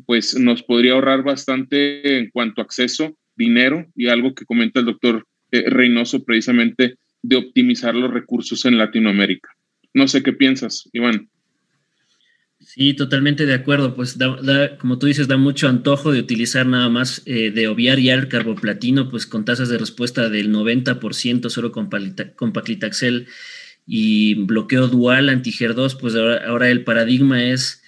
pues 0.06 0.38
nos 0.38 0.62
podría 0.62 0.92
ahorrar 0.92 1.22
bastante 1.22 2.18
en 2.18 2.30
cuanto 2.30 2.60
a 2.60 2.64
acceso, 2.64 3.16
dinero 3.36 3.86
y 3.96 4.08
algo 4.08 4.34
que 4.34 4.44
comenta 4.44 4.80
el 4.80 4.86
doctor 4.86 5.26
eh, 5.50 5.68
Reynoso 5.68 6.24
precisamente 6.24 6.96
de 7.22 7.36
optimizar 7.36 7.94
los 7.94 8.12
recursos 8.12 8.64
en 8.64 8.78
Latinoamérica. 8.78 9.50
No 9.94 10.08
sé 10.08 10.22
qué 10.22 10.32
piensas, 10.32 10.88
Iván. 10.92 11.28
Sí, 12.64 12.94
totalmente 12.94 13.46
de 13.46 13.54
acuerdo. 13.54 13.94
Pues 13.94 14.16
como 14.78 14.98
tú 14.98 15.06
dices, 15.06 15.28
da 15.28 15.36
mucho 15.36 15.68
antojo 15.68 16.12
de 16.12 16.20
utilizar 16.20 16.66
nada 16.66 16.88
más, 16.88 17.22
eh, 17.26 17.50
de 17.50 17.68
obviar 17.68 17.98
ya 17.98 18.14
el 18.14 18.28
carboplatino, 18.28 19.10
pues 19.10 19.26
con 19.26 19.44
tasas 19.44 19.68
de 19.68 19.78
respuesta 19.78 20.28
del 20.28 20.50
90% 20.50 21.50
solo 21.50 21.72
con, 21.72 21.90
con 22.36 22.52
paclitaxel 22.52 23.26
y 23.86 24.34
bloqueo 24.34 24.88
dual 24.88 25.28
anti-HER2, 25.28 25.98
pues 26.00 26.14
ahora, 26.14 26.46
ahora, 26.46 26.70
el 26.70 26.84
paradigma 26.84 27.42
es 27.44 27.82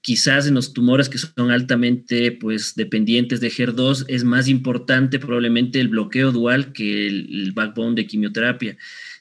quizás 0.00 0.46
en 0.46 0.54
los 0.54 0.72
tumores 0.72 1.08
que 1.08 1.18
son 1.18 1.50
altamente 1.50 2.32
pues 2.32 2.74
dependientes 2.76 3.40
de 3.40 3.50
HER2 3.50 4.06
es 4.08 4.24
más 4.24 4.48
importante 4.48 5.18
probablemente 5.18 5.80
el 5.80 5.88
bloqueo 5.88 6.32
dual 6.32 6.72
que 6.72 7.08
el 7.08 7.52
backbone 7.52 7.94
de 7.94 8.06
quimioterapia. 8.06 8.78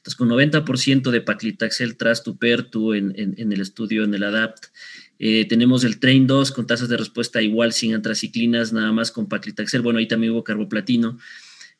Entonces, 0.07 0.15
con 0.15 0.29
90% 0.29 1.11
de 1.11 1.19
paclitaxel 1.19 1.97
tras 1.97 2.23
tu 2.23 2.37
pertu 2.37 2.93
en, 2.93 3.13
en, 3.17 3.51
el 3.51 3.59
estudio, 3.59 4.05
en 4.05 4.13
el 4.13 4.23
ADAPT, 4.23 4.67
eh, 5.19 5.45
tenemos 5.49 5.83
el 5.83 5.99
Train 5.99 6.25
2 6.27 6.53
con 6.53 6.65
tasas 6.65 6.87
de 6.87 6.95
respuesta 6.95 7.41
igual 7.41 7.73
sin 7.73 7.93
antraciclinas, 7.93 8.71
nada 8.71 8.93
más 8.93 9.11
con 9.11 9.27
paclitaxel. 9.27 9.81
Bueno, 9.81 9.99
ahí 9.99 10.07
también 10.07 10.31
hubo 10.31 10.45
carboplatino. 10.45 11.17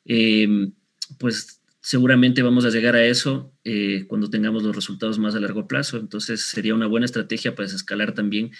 Em, 0.03 0.73
pues 1.17 1.61
seguramente 1.79 2.41
vamos 2.41 2.65
a 2.65 2.69
llegar 2.69 2.97
a 2.97 3.05
eso 3.05 3.53
eh, 3.63 4.03
cuando 4.07 4.29
tengamos 4.29 4.61
los 4.61 4.75
resultados 4.75 5.19
más 5.19 5.33
a 5.33 5.39
largo 5.39 5.65
plazo. 5.65 5.95
Entonces 5.95 6.41
sería 6.41 6.75
una 6.75 6.87
buena 6.87 7.05
estrategia 7.05 7.55
para 7.55 7.67
desescalar 7.67 8.13
también 8.13 8.51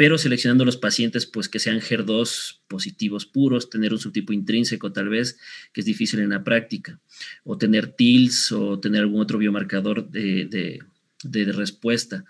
pero 0.00 0.16
seleccionando 0.16 0.64
los 0.64 0.78
pacientes 0.78 1.26
pues 1.26 1.50
que 1.50 1.58
sean 1.58 1.78
HER2 1.78 2.60
positivos 2.68 3.26
puros, 3.26 3.68
tener 3.68 3.92
un 3.92 3.98
subtipo 3.98 4.32
intrínseco 4.32 4.92
tal 4.92 5.10
vez, 5.10 5.38
que 5.74 5.82
es 5.82 5.84
difícil 5.84 6.20
en 6.20 6.30
la 6.30 6.42
práctica, 6.42 6.98
o 7.44 7.58
tener 7.58 7.88
TILS 7.88 8.50
o 8.52 8.80
tener 8.80 9.02
algún 9.02 9.20
otro 9.20 9.36
biomarcador 9.36 10.08
de, 10.08 10.80
respuesta. 11.52 12.24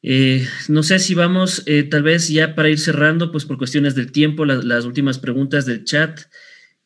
Eh, 0.00 0.48
no 0.68 0.82
sé 0.82 0.98
si 0.98 1.14
vamos, 1.14 1.62
eh, 1.66 1.82
tal 1.82 2.04
vez 2.04 2.28
ya 2.28 2.54
para 2.54 2.70
ir 2.70 2.78
cerrando, 2.78 3.30
pues 3.30 3.44
por 3.44 3.58
cuestiones 3.58 3.94
del 3.94 4.10
tiempo, 4.10 4.46
las 4.46 4.86
últimas 4.86 5.18
preguntas 5.18 5.66
del 5.66 5.84
chat. 5.84 6.20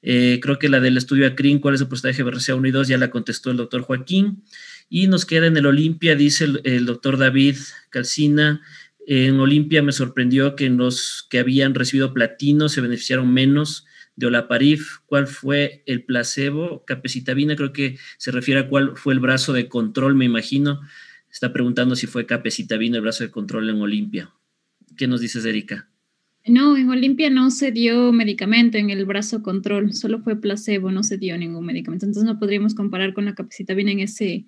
Eh, 0.03 0.41
creo 0.43 0.59
que 0.59 0.69
la 0.69 0.81
del 0.81 0.97
estudio 0.97 1.29
ACRIN, 1.29 1.61
cuál 1.61 1.77
es 1.77 1.81
el 1.81 1.87
porcentaje 1.87 2.25
de 2.25 2.29
BRCA 2.29 2.57
1 2.57 2.67
y 2.67 2.73
2, 2.73 2.89
ya 2.89 2.99
la 2.99 3.11
contestó 3.11 3.53
el 3.53 3.59
doctor 3.59 3.83
Joaquín. 3.83 4.43
Y 4.89 5.07
nos 5.07 5.27
queda 5.27 5.47
en 5.47 5.57
el 5.57 5.67
Olimpia, 5.67 6.17
dice 6.17 6.49
el 6.65 6.87
doctor 6.87 7.19
David 7.19 7.55
Calcina, 7.91 8.63
en 9.13 9.41
Olimpia 9.41 9.83
me 9.83 9.91
sorprendió 9.91 10.55
que 10.55 10.71
los 10.71 11.27
que 11.29 11.41
habían 11.41 11.75
recibido 11.75 12.15
platino 12.15 12.69
se 12.69 12.81
beneficiaron 12.81 13.35
menos 13.35 13.85
de 14.15 14.29
olaparif. 14.29 14.99
¿Cuál 15.07 15.27
fue 15.27 15.83
el 15.87 16.05
placebo? 16.05 16.85
Capecitabina, 16.87 17.57
creo 17.57 17.73
que 17.73 17.99
se 18.19 18.31
refiere 18.31 18.61
a 18.61 18.69
cuál 18.69 18.97
fue 18.97 19.13
el 19.13 19.19
brazo 19.19 19.53
de 19.53 19.69
control, 19.69 20.15
me 20.15 20.27
imagino. 20.27 20.81
Está 21.29 21.53
preguntando 21.53 21.97
si 21.97 22.07
fue 22.07 22.25
capecitabina 22.25 22.99
el 22.99 23.03
brazo 23.03 23.25
de 23.25 23.33
control 23.33 23.69
en 23.69 23.81
Olimpia. 23.81 24.31
¿Qué 24.97 25.09
nos 25.09 25.21
dices, 25.21 25.45
Erika? 25.45 25.89
No, 26.47 26.77
en 26.77 26.89
Olimpia 26.89 27.31
no 27.31 27.51
se 27.51 27.73
dio 27.73 28.13
medicamento 28.13 28.79
en 28.79 28.91
el 28.91 29.07
brazo 29.07 29.43
control, 29.43 29.93
solo 29.93 30.21
fue 30.21 30.41
placebo, 30.41 30.93
no 30.93 31.03
se 31.03 31.19
dio 31.19 31.37
ningún 31.37 31.67
medicamento. 31.67 32.07
Entonces 32.07 32.33
no 32.33 32.39
podríamos 32.39 32.77
comparar 32.77 33.13
con 33.13 33.25
la 33.25 33.35
capecitabina 33.35 33.91
en 33.91 33.99
ese, 33.99 34.47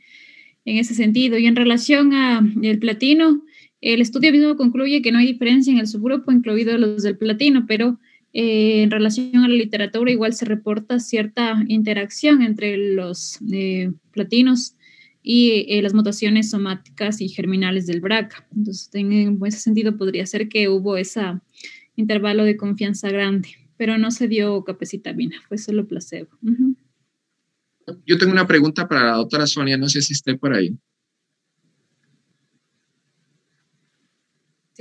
en 0.65 0.77
ese 0.77 0.95
sentido. 0.95 1.37
Y 1.37 1.47
en 1.47 1.57
relación 1.57 2.13
al 2.15 2.79
platino, 2.79 3.43
el 3.83 4.01
estudio 4.01 4.31
mismo 4.31 4.57
concluye 4.57 5.03
que 5.03 5.11
no 5.11 5.19
hay 5.19 5.27
diferencia 5.27 5.73
en 5.73 5.81
el 5.81 5.89
subgrupo, 5.89 6.31
incluido 6.31 6.79
los 6.79 7.03
del 7.03 7.19
platino, 7.19 7.67
pero 7.67 7.99
eh, 8.33 8.83
en 8.83 8.91
relación 8.93 9.37
a 9.39 9.49
la 9.49 9.55
literatura 9.55 10.11
igual 10.11 10.33
se 10.35 10.45
reporta 10.45 11.01
cierta 11.01 11.65
interacción 11.67 12.43
entre 12.43 12.77
los 12.77 13.41
eh, 13.53 13.93
platinos 14.13 14.77
y 15.21 15.67
eh, 15.69 15.83
las 15.83 15.95
mutaciones 15.95 16.51
somáticas 16.51 17.21
y 17.21 17.29
germinales 17.29 17.87
del 17.87 18.01
BRCA. 18.01 18.47
Entonces, 18.57 18.89
en 18.95 19.39
ese 19.45 19.59
sentido 19.59 19.97
podría 19.99 20.27
ser 20.27 20.49
que 20.49 20.69
hubo 20.69 20.97
ese 20.97 21.21
intervalo 21.97 22.45
de 22.45 22.57
confianza 22.57 23.11
grande, 23.11 23.49
pero 23.77 23.99
no 23.99 24.13
se 24.13 24.29
dio 24.29 24.63
capecitabina, 24.63 25.37
fue 25.49 25.59
solo 25.59 25.87
placebo. 25.89 26.31
Yo 28.07 28.17
tengo 28.17 28.33
una 28.33 28.47
pregunta 28.47 28.87
para 28.87 29.05
la 29.07 29.17
doctora 29.17 29.47
Sonia, 29.49 29.77
no 29.77 29.89
sé 29.89 30.03
si 30.03 30.13
esté 30.13 30.39
por 30.39 30.55
ahí. 30.55 30.79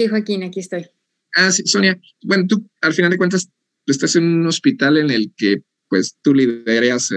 Sí, 0.01 0.07
Joaquín, 0.07 0.41
aquí 0.41 0.61
estoy. 0.61 0.87
Ah, 1.35 1.51
sí, 1.51 1.61
Sonia. 1.63 1.99
Bueno, 2.23 2.45
tú 2.47 2.67
al 2.81 2.91
final 2.91 3.11
de 3.11 3.19
cuentas 3.19 3.51
estás 3.85 4.15
en 4.15 4.23
un 4.23 4.47
hospital 4.47 4.97
en 4.97 5.11
el 5.11 5.31
que 5.37 5.61
pues 5.89 6.17
tú 6.23 6.33
lideras 6.33 7.11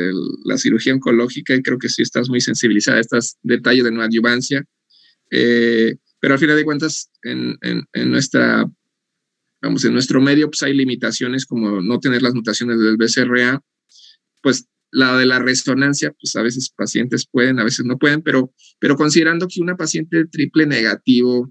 la 0.45 0.59
cirugía 0.59 0.93
oncológica 0.93 1.55
y 1.55 1.63
creo 1.63 1.79
que 1.79 1.89
sí 1.89 2.03
estás 2.03 2.29
muy 2.29 2.43
sensibilizada 2.43 2.99
a 2.99 3.01
estos 3.01 3.39
detalles 3.43 3.85
de 3.85 3.91
neoadyuvancia. 3.91 4.65
Eh, 5.31 5.97
pero 6.21 6.35
al 6.35 6.41
final 6.41 6.57
de 6.57 6.65
cuentas, 6.65 7.11
en, 7.23 7.57
en, 7.63 8.11
nuestra, 8.11 8.71
vamos, 9.63 9.83
en 9.87 9.95
nuestro 9.95 10.21
medio 10.21 10.51
pues 10.51 10.63
hay 10.63 10.75
limitaciones 10.75 11.47
como 11.47 11.81
no 11.81 12.01
tener 12.01 12.21
las 12.21 12.35
mutaciones 12.35 12.79
del 12.81 12.99
BCRA, 12.99 13.63
pues 14.43 14.67
la 14.91 15.17
de 15.17 15.25
la 15.25 15.39
resonancia, 15.39 16.13
pues 16.21 16.37
a 16.37 16.43
veces 16.43 16.69
pacientes 16.69 17.27
pueden, 17.27 17.61
a 17.61 17.65
veces 17.65 17.87
no 17.87 17.97
pueden, 17.97 18.21
pero, 18.21 18.53
pero 18.79 18.95
considerando 18.95 19.49
que 19.49 19.63
una 19.63 19.75
paciente 19.75 20.27
triple 20.27 20.67
negativo 20.67 21.51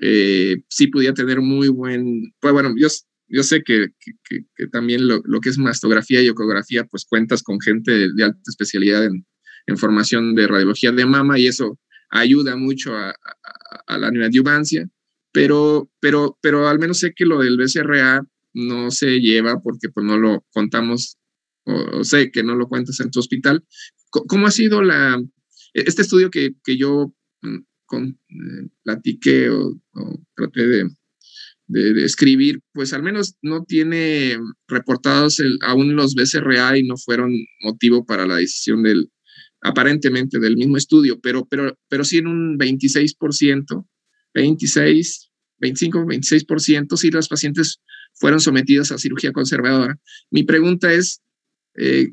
eh, 0.00 0.56
sí 0.68 0.88
podía 0.88 1.14
tener 1.14 1.40
muy 1.40 1.68
buen, 1.68 2.32
pues 2.40 2.52
bueno, 2.52 2.74
yo, 2.76 2.88
yo 3.28 3.42
sé 3.42 3.62
que, 3.62 3.88
que, 4.28 4.66
también 4.68 5.06
lo, 5.06 5.20
lo, 5.24 5.40
que 5.40 5.50
es 5.50 5.58
mastografía 5.58 6.22
y 6.22 6.28
ecografía, 6.28 6.84
pues 6.84 7.04
cuentas 7.04 7.42
con 7.42 7.60
gente 7.60 7.92
de, 7.92 8.24
alta 8.24 8.40
especialidad 8.46 9.04
en, 9.04 9.26
en, 9.66 9.78
formación 9.78 10.34
de 10.34 10.46
radiología 10.46 10.92
de 10.92 11.06
mama 11.06 11.38
y 11.38 11.46
eso 11.46 11.78
ayuda 12.10 12.56
mucho 12.56 12.94
a, 12.94 13.10
a, 13.10 13.14
a 13.86 13.98
la 13.98 14.10
neoadyuvancia, 14.10 14.88
pero, 15.32 15.90
pero, 16.00 16.38
pero 16.40 16.68
al 16.68 16.78
menos 16.78 16.98
sé 16.98 17.12
que 17.14 17.26
lo 17.26 17.40
del 17.40 17.56
BCRA 17.56 18.24
no 18.54 18.90
se 18.90 19.18
lleva 19.20 19.60
porque 19.60 19.88
pues 19.88 20.06
no 20.06 20.16
lo 20.16 20.44
contamos, 20.52 21.18
o, 21.64 22.04
sé 22.04 22.30
que 22.30 22.42
no 22.42 22.54
lo 22.54 22.68
cuentas 22.68 23.00
en 23.00 23.10
tu 23.10 23.20
hospital. 23.20 23.64
¿Cómo 24.10 24.46
ha 24.46 24.50
sido 24.50 24.82
la, 24.82 25.20
este 25.72 26.02
estudio 26.02 26.30
que, 26.30 26.54
que 26.64 26.76
yo 26.76 27.12
mm, 27.42 27.58
con, 27.86 28.18
eh, 28.28 28.68
platiqué 28.82 29.50
o, 29.50 29.80
traté 30.34 30.66
de, 30.66 30.90
de, 31.66 32.04
escribir, 32.04 32.60
pues 32.72 32.92
al 32.92 33.02
menos 33.02 33.36
no 33.42 33.64
tiene 33.64 34.38
reportados 34.68 35.40
aún 35.62 35.96
los 35.96 36.14
BCRA 36.14 36.78
y 36.78 36.86
no 36.86 36.96
fueron 36.96 37.32
motivo 37.60 38.04
para 38.04 38.26
la 38.26 38.36
decisión 38.36 38.82
del, 38.82 39.10
aparentemente 39.64 40.38
del 40.38 40.56
mismo 40.56 40.76
estudio, 40.76 41.18
pero, 41.20 41.46
pero, 41.46 41.76
pero 41.88 42.04
sí 42.04 42.18
en 42.18 42.26
un 42.26 42.58
26%, 42.58 43.86
26, 44.34 45.30
25, 45.58 46.04
26%, 46.04 46.96
si 46.96 47.10
los 47.10 47.28
pacientes 47.28 47.80
fueron 48.12 48.40
sometidos 48.40 48.92
a 48.92 48.98
cirugía 48.98 49.32
conservadora. 49.32 49.98
Mi 50.30 50.42
pregunta 50.42 50.92
es, 50.92 51.22
eh, 51.76 52.12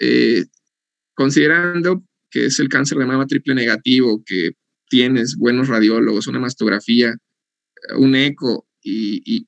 eh, 0.00 0.44
considerando 1.14 2.04
que 2.30 2.46
es 2.46 2.58
el 2.58 2.68
cáncer 2.68 2.98
de 2.98 3.06
mama 3.06 3.26
triple 3.26 3.54
negativo, 3.54 4.22
que 4.24 4.50
tienes 4.90 5.36
buenos 5.36 5.68
radiólogos, 5.68 6.26
una 6.26 6.40
mastografía, 6.40 7.16
un 7.96 8.14
eco, 8.14 8.66
y, 8.82 9.46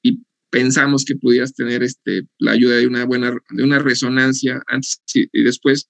pensamos 0.51 1.07
que 1.07 1.17
pudieras 1.17 1.55
tener 1.55 1.83
este, 1.83 2.27
la 2.39 2.53
ayuda 2.53 2.77
de 2.77 2.87
una 2.87 3.07
buena 3.07 3.35
de 3.49 3.63
una 3.63 3.79
resonancia 3.79 4.63
antes 4.67 5.01
y 5.15 5.43
después, 5.43 5.89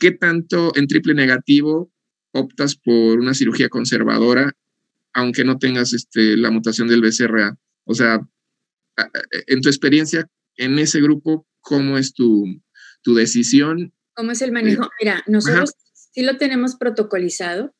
¿qué 0.00 0.10
tanto 0.10 0.72
en 0.74 0.88
triple 0.88 1.14
negativo 1.14 1.92
optas 2.32 2.74
por 2.74 3.20
una 3.20 3.32
cirugía 3.32 3.68
conservadora 3.68 4.56
aunque 5.12 5.44
no 5.44 5.58
tengas 5.58 5.92
este, 5.92 6.36
la 6.36 6.50
mutación 6.50 6.88
del 6.88 7.02
BCRA. 7.02 7.58
O 7.84 7.94
sea, 7.94 8.20
en 9.46 9.60
tu 9.60 9.68
experiencia 9.68 10.28
en 10.56 10.78
ese 10.78 11.00
grupo, 11.00 11.46
¿cómo 11.60 11.98
es 11.98 12.14
tu, 12.14 12.44
tu 13.02 13.14
decisión? 13.14 13.92
¿Cómo 14.14 14.32
es 14.32 14.42
el 14.42 14.52
manejo? 14.52 14.84
Eh, 14.84 14.88
Mira, 15.00 15.22
nosotros 15.26 15.72
sí 16.12 16.22
lo 16.22 16.36
tenemos 16.36 16.76
protocolizado. 16.76 17.74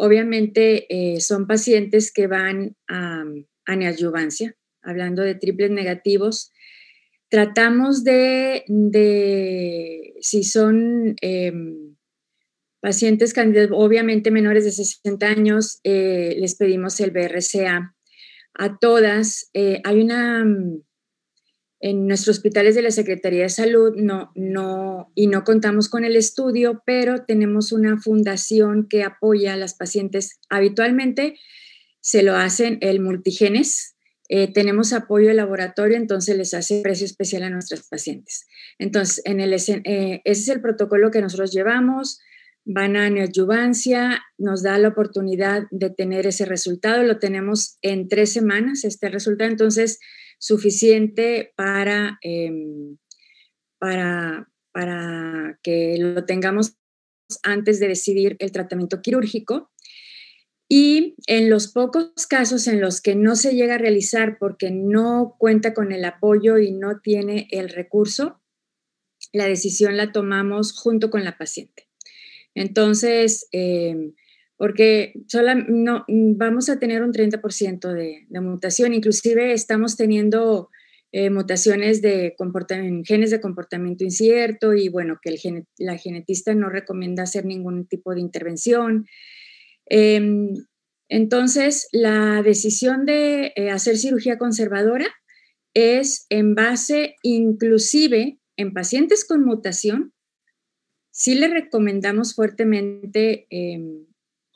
Obviamente 0.00 0.86
eh, 0.88 1.20
son 1.20 1.46
pacientes 1.46 2.12
que 2.12 2.26
van 2.26 2.76
a, 2.88 3.24
a 3.66 3.76
neoadyuvancia, 3.76 4.56
hablando 4.82 5.22
de 5.22 5.34
triples 5.34 5.70
negativos. 5.70 6.52
Tratamos 7.28 8.04
de, 8.04 8.64
si 10.20 10.44
son 10.44 11.16
em, 11.20 11.88
Pacientes 12.80 13.34
obviamente 13.72 14.30
menores 14.30 14.64
de 14.64 14.70
60 14.70 15.26
años, 15.26 15.80
eh, 15.82 16.36
les 16.38 16.54
pedimos 16.54 17.00
el 17.00 17.10
BRCA. 17.10 17.96
A 18.54 18.78
todas, 18.78 19.50
eh, 19.52 19.80
hay 19.84 20.00
una, 20.00 20.44
en 21.80 22.06
nuestros 22.06 22.38
hospitales 22.38 22.74
de 22.74 22.82
la 22.82 22.90
Secretaría 22.90 23.42
de 23.42 23.48
Salud, 23.48 23.94
no, 23.96 24.32
no, 24.34 25.12
y 25.14 25.28
no 25.28 25.44
contamos 25.44 25.88
con 25.88 26.04
el 26.04 26.16
estudio, 26.16 26.82
pero 26.84 27.24
tenemos 27.24 27.72
una 27.72 27.98
fundación 27.98 28.88
que 28.88 29.04
apoya 29.04 29.52
a 29.52 29.56
las 29.56 29.74
pacientes. 29.74 30.40
Habitualmente 30.50 31.38
se 32.00 32.22
lo 32.22 32.36
hacen 32.36 32.78
el 32.80 33.00
multigenes, 33.00 33.96
eh, 34.28 34.52
tenemos 34.52 34.92
apoyo 34.92 35.28
de 35.28 35.34
laboratorio, 35.34 35.96
entonces 35.96 36.36
les 36.36 36.52
hace 36.52 36.82
precio 36.82 37.06
especial 37.06 37.44
a 37.44 37.50
nuestras 37.50 37.88
pacientes. 37.88 38.46
Entonces, 38.78 39.22
en 39.24 39.40
el, 39.40 39.52
ese 39.52 39.82
es 40.24 40.48
el 40.48 40.60
protocolo 40.60 41.10
que 41.10 41.22
nosotros 41.22 41.52
llevamos 41.52 42.20
van 42.70 42.96
a 42.96 43.08
neoadyuvancia, 43.08 44.22
nos 44.36 44.62
da 44.62 44.76
la 44.76 44.88
oportunidad 44.88 45.62
de 45.70 45.88
tener 45.88 46.26
ese 46.26 46.44
resultado. 46.44 47.02
Lo 47.02 47.18
tenemos 47.18 47.78
en 47.80 48.08
tres 48.08 48.30
semanas, 48.30 48.84
este 48.84 49.08
resultado, 49.08 49.50
entonces 49.50 49.98
suficiente 50.38 51.52
para, 51.56 52.18
em, 52.22 52.96
para, 53.78 54.50
para 54.72 55.58
que 55.62 55.96
lo 55.98 56.24
tengamos 56.24 56.76
antes 57.42 57.80
de 57.80 57.88
decidir 57.88 58.36
el 58.38 58.52
tratamiento 58.52 59.02
quirúrgico. 59.02 59.70
Y 60.70 61.14
en 61.26 61.48
los 61.48 61.68
pocos 61.72 62.26
casos 62.28 62.66
en 62.66 62.80
los 62.80 63.00
que 63.00 63.14
no 63.14 63.36
se 63.36 63.54
llega 63.54 63.76
a 63.76 63.78
realizar 63.78 64.36
porque 64.38 64.70
no 64.70 65.34
cuenta 65.38 65.72
con 65.72 65.92
el 65.92 66.04
apoyo 66.04 66.58
y 66.58 66.72
no 66.72 67.00
tiene 67.00 67.48
el 67.50 67.70
recurso, 67.70 68.42
la 69.32 69.46
decisión 69.46 69.96
la 69.96 70.12
tomamos 70.12 70.72
junto 70.72 71.10
con 71.10 71.24
la 71.24 71.38
paciente. 71.38 71.88
Entonces, 72.54 73.48
em, 73.52 74.14
porque 74.58 75.14
solo 75.28 75.54
no, 75.54 76.04
vamos 76.08 76.68
a 76.68 76.78
tener 76.78 77.02
un 77.02 77.12
30% 77.12 77.92
de, 77.92 78.26
de, 78.28 78.40
mutación, 78.40 78.92
inclusive 78.92 79.52
estamos 79.52 79.96
teniendo 79.96 80.68
eh, 81.12 81.30
mutaciones 81.30 82.02
de 82.02 82.34
genes 83.04 83.30
de 83.30 83.40
comportamiento 83.40 84.04
incierto 84.04 84.74
y 84.74 84.88
bueno, 84.88 85.18
que 85.22 85.30
el 85.30 85.64
la 85.78 85.96
genetista 85.96 86.54
no 86.54 86.68
recomienda 86.68 87.22
hacer 87.22 87.46
ningún 87.46 87.86
tipo 87.86 88.12
de 88.14 88.20
intervención. 88.20 89.06
Em, 89.86 90.50
entonces, 91.08 91.88
la 91.92 92.42
decisión 92.42 93.06
de 93.06 93.52
eh, 93.56 93.70
hacer 93.70 93.96
cirugía 93.96 94.36
conservadora 94.36 95.06
es 95.72 96.26
en 96.28 96.54
base 96.54 97.14
inclusive 97.22 98.38
en 98.56 98.74
pacientes 98.74 99.24
con 99.24 99.44
mutación 99.44 100.12
Sí 101.18 101.34
le 101.34 101.48
recomendamos 101.48 102.36
fuertemente 102.36 103.48
em, 103.50 104.06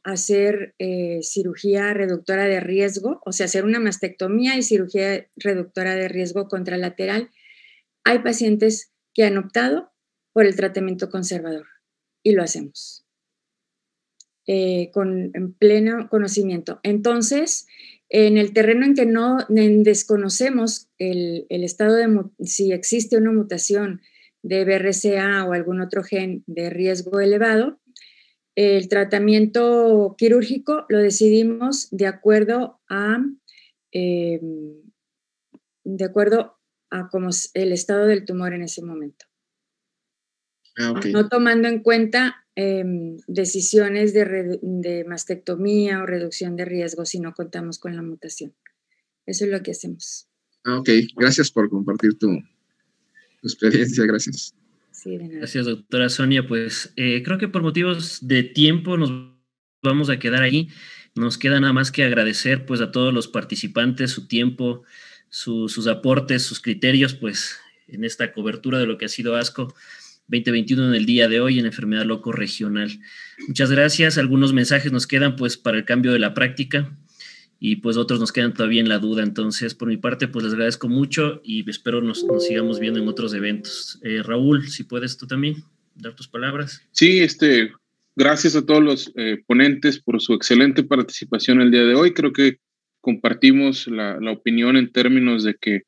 hacer 0.04 0.74
eh, 0.78 1.20
cirugía 1.22 1.94
reductora 1.94 2.44
de 2.44 2.60
riesgo, 2.60 3.20
o 3.24 3.32
sea, 3.32 3.46
hacer 3.46 3.64
una 3.64 3.80
mastectomía 3.80 4.56
y 4.56 4.62
cirugía 4.62 5.28
reductora 5.36 5.94
de 5.94 6.08
riesgo 6.08 6.48
contralateral. 6.48 7.30
Hay 8.04 8.20
pacientes 8.20 8.92
que 9.14 9.24
han 9.24 9.38
optado 9.38 9.92
por 10.32 10.46
el 10.46 10.56
tratamiento 10.56 11.08
conservador 11.10 11.66
y 12.22 12.32
lo 12.32 12.42
hacemos 12.42 13.06
eh, 14.46 14.90
con 14.92 15.30
en 15.34 15.54
pleno 15.54 16.08
conocimiento. 16.08 16.80
Entonces, 16.82 17.66
en 18.08 18.38
el 18.38 18.52
terreno 18.52 18.84
en 18.84 18.94
que 18.94 19.06
no 19.06 19.38
desconocemos 19.48 20.88
el, 20.98 21.46
el, 21.48 21.64
estado 21.64 21.96
de 21.96 22.08
si 22.44 22.72
existe 22.72 23.16
una 23.16 23.32
mutación 23.32 24.00
de 24.42 24.64
BRCA 24.64 25.44
o 25.44 25.52
algún 25.52 25.80
otro 25.80 26.02
gen 26.02 26.42
de 26.46 26.68
riesgo 26.68 27.20
elevado, 27.20 27.80
el 28.54 28.88
tratamiento 28.88 30.14
quirúrgico 30.18 30.84
lo 30.88 30.98
decidimos 30.98 31.88
de 31.90 32.06
acuerdo 32.06 32.80
a, 32.88 33.18
em, 33.92 34.74
de 35.84 36.04
acuerdo 36.04 36.58
a 36.90 37.08
el 37.54 37.72
estado 37.72 38.06
del 38.06 38.24
tumor 38.24 38.52
en 38.52 38.62
ese 38.62 38.82
momento. 38.82 39.26
Ah, 40.78 41.00
no 41.12 41.28
tomando 41.28 41.68
en 41.68 41.80
cuenta 41.80 42.46
em, 42.54 43.16
decisiones 43.26 44.12
de, 44.12 44.58
de, 44.62 45.04
mastectomía 45.04 46.02
o 46.02 46.06
reducción 46.06 46.56
de 46.56 46.66
riesgo 46.66 47.06
si 47.06 47.18
no 47.18 47.32
contamos 47.32 47.78
con 47.78 47.96
la 47.96 48.02
mutación. 48.02 48.54
Eso 49.24 49.44
es 49.44 49.50
lo 49.50 49.62
que 49.62 49.70
hacemos. 49.70 50.28
Ah, 50.64 50.78
ok, 50.78 50.88
gracias 51.16 51.50
por 51.50 51.68
compartir 51.70 52.18
tu, 52.18 52.28
experiencia, 53.42 54.04
gracias. 54.06 54.54
Gracias, 55.04 55.66
doctora 55.66 56.08
Sonia. 56.08 56.46
Pues 56.46 56.92
eh, 56.96 57.22
creo 57.24 57.38
que 57.38 57.48
por 57.48 57.62
motivos 57.62 58.26
de 58.26 58.42
tiempo 58.42 58.96
nos 58.96 59.10
vamos 59.82 60.10
a 60.10 60.18
quedar 60.18 60.42
ahí. 60.42 60.68
Nos 61.14 61.38
queda 61.38 61.60
nada 61.60 61.72
más 61.72 61.90
que 61.90 62.04
agradecer 62.04 62.64
pues 62.64 62.80
a 62.80 62.90
todos 62.90 63.12
los 63.12 63.28
participantes 63.28 64.10
su 64.10 64.26
tiempo, 64.28 64.84
sus 65.28 65.86
aportes, 65.86 66.42
sus 66.42 66.60
criterios, 66.60 67.14
pues 67.14 67.58
en 67.88 68.04
esta 68.04 68.32
cobertura 68.32 68.78
de 68.78 68.86
lo 68.86 68.96
que 68.96 69.06
ha 69.06 69.08
sido 69.08 69.36
ASCO 69.36 69.74
2021 70.28 70.88
en 70.88 70.94
el 70.94 71.04
día 71.04 71.28
de 71.28 71.40
hoy 71.40 71.58
en 71.58 71.66
enfermedad 71.66 72.04
loco 72.04 72.32
regional. 72.32 72.98
Muchas 73.48 73.70
gracias. 73.70 74.18
Algunos 74.18 74.52
mensajes 74.52 74.92
nos 74.92 75.06
quedan 75.06 75.36
pues 75.36 75.56
para 75.56 75.76
el 75.76 75.84
cambio 75.84 76.12
de 76.12 76.18
la 76.18 76.32
práctica 76.32 76.96
y 77.64 77.76
pues 77.76 77.96
otros 77.96 78.18
nos 78.18 78.32
quedan 78.32 78.54
todavía 78.54 78.80
en 78.80 78.88
la 78.88 78.98
duda. 78.98 79.22
Entonces, 79.22 79.72
por 79.72 79.86
mi 79.86 79.96
parte, 79.96 80.26
pues 80.26 80.44
les 80.44 80.52
agradezco 80.52 80.88
mucho 80.88 81.40
y 81.44 81.70
espero 81.70 82.00
nos, 82.00 82.24
nos 82.24 82.44
sigamos 82.44 82.80
viendo 82.80 82.98
en 82.98 83.06
otros 83.06 83.32
eventos. 83.34 84.00
Eh, 84.02 84.20
Raúl, 84.20 84.68
si 84.68 84.82
puedes 84.82 85.16
tú 85.16 85.28
también 85.28 85.62
dar 85.94 86.12
tus 86.16 86.26
palabras. 86.26 86.82
Sí, 86.90 87.20
este, 87.20 87.70
gracias 88.16 88.56
a 88.56 88.66
todos 88.66 88.82
los 88.82 89.12
eh, 89.14 89.44
ponentes 89.46 90.00
por 90.00 90.20
su 90.20 90.34
excelente 90.34 90.82
participación 90.82 91.60
el 91.60 91.70
día 91.70 91.84
de 91.84 91.94
hoy. 91.94 92.12
Creo 92.14 92.32
que 92.32 92.56
compartimos 93.00 93.86
la, 93.86 94.18
la 94.20 94.32
opinión 94.32 94.76
en 94.76 94.90
términos 94.90 95.44
de 95.44 95.54
que 95.54 95.82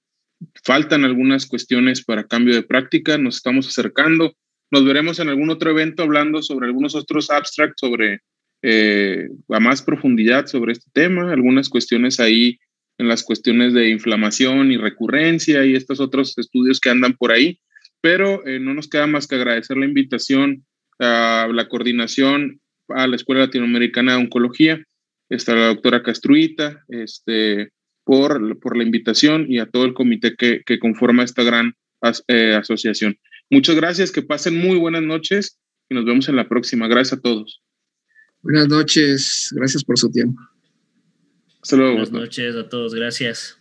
faltan 0.63 1.05
algunas 1.05 1.45
cuestiones 1.45 2.05
para 2.05 2.29
cambio 2.29 2.55
de 2.55 2.63
práctica, 2.63 3.19
nos 3.19 3.39
estamos 3.39 3.67
acercando. 3.67 4.37
Nos 4.71 4.85
veremos 4.85 5.19
en 5.19 5.29
algún 5.29 5.51
otro 5.51 5.73
evento 5.73 6.05
hablando 6.05 6.41
sobre 6.41 6.67
algunos 6.67 6.95
otros 6.95 7.31
abstracts 7.31 7.81
sobre 7.81 8.21
eh, 8.67 9.29
a 9.51 9.61
más 9.61 9.83
profundidad 9.83 10.47
sobre 10.47 10.73
este 10.73 10.91
tema, 10.95 11.31
algunas 11.31 11.69
cuestiones 11.69 12.19
ahí 12.19 12.59
en 12.97 13.09
las 13.09 13.23
cuestiones 13.23 13.75
de 13.75 13.91
inflamación 13.91 14.73
y 14.73 14.79
recurrencia 14.79 15.67
y 15.67 15.75
estos 15.75 16.01
otros 16.01 16.39
estudios 16.39 16.81
que 16.81 16.89
andan 16.89 17.13
por 17.13 17.31
ahí, 17.31 17.61
pero 18.01 18.47
eh, 18.47 18.59
no 18.61 18.73
nos 18.73 18.89
queda 18.89 19.07
más 19.07 19.27
que 19.27 19.35
agradecer 19.35 19.77
la 19.77 19.85
invitación 19.85 20.65
a 20.99 21.47
la 21.53 21.69
coordinación 21.69 22.63
a 22.89 23.07
la 23.07 23.17
Escuela 23.17 23.43
Latinoamericana 23.43 24.13
de 24.13 24.19
Oncología, 24.21 24.83
está 25.29 25.55
la 25.55 25.67
doctora 25.67 26.03
Castruita, 26.03 26.85
este, 26.89 27.69
por, 28.05 28.59
por 28.61 28.79
la 28.79 28.85
invitación 28.85 29.45
y 29.47 29.59
a 29.59 29.67
todo 29.67 29.85
el 29.85 29.93
comité 29.93 30.37
que, 30.37 30.63
que 30.65 30.79
conforma 30.79 31.23
esta 31.23 31.43
gran 31.43 31.75
eh, 32.29 32.55
asociación. 32.55 33.19
Muchas 33.51 33.77
gracias, 33.77 34.11
que 34.11 34.23
pasen 34.23 34.57
muy 34.59 34.79
buenas 34.79 35.03
noches 35.03 35.59
y 35.91 35.95
nos 35.95 36.07
vemos 36.07 36.31
en 36.31 36.37
la 36.37 36.49
próxima. 36.49 36.89
Gracias 36.89 37.19
a 37.19 37.21
todos. 37.21 37.63
Buenas 38.45 38.69
noches, 38.69 39.49
gracias 39.53 39.83
por 39.83 39.99
su 39.99 40.11
tiempo. 40.11 40.39
Hasta 41.63 41.77
luego. 41.77 41.93
Buenas 41.93 42.13
noches 42.13 42.55
a 42.55 42.69
todos, 42.69 42.95
gracias. 42.95 43.59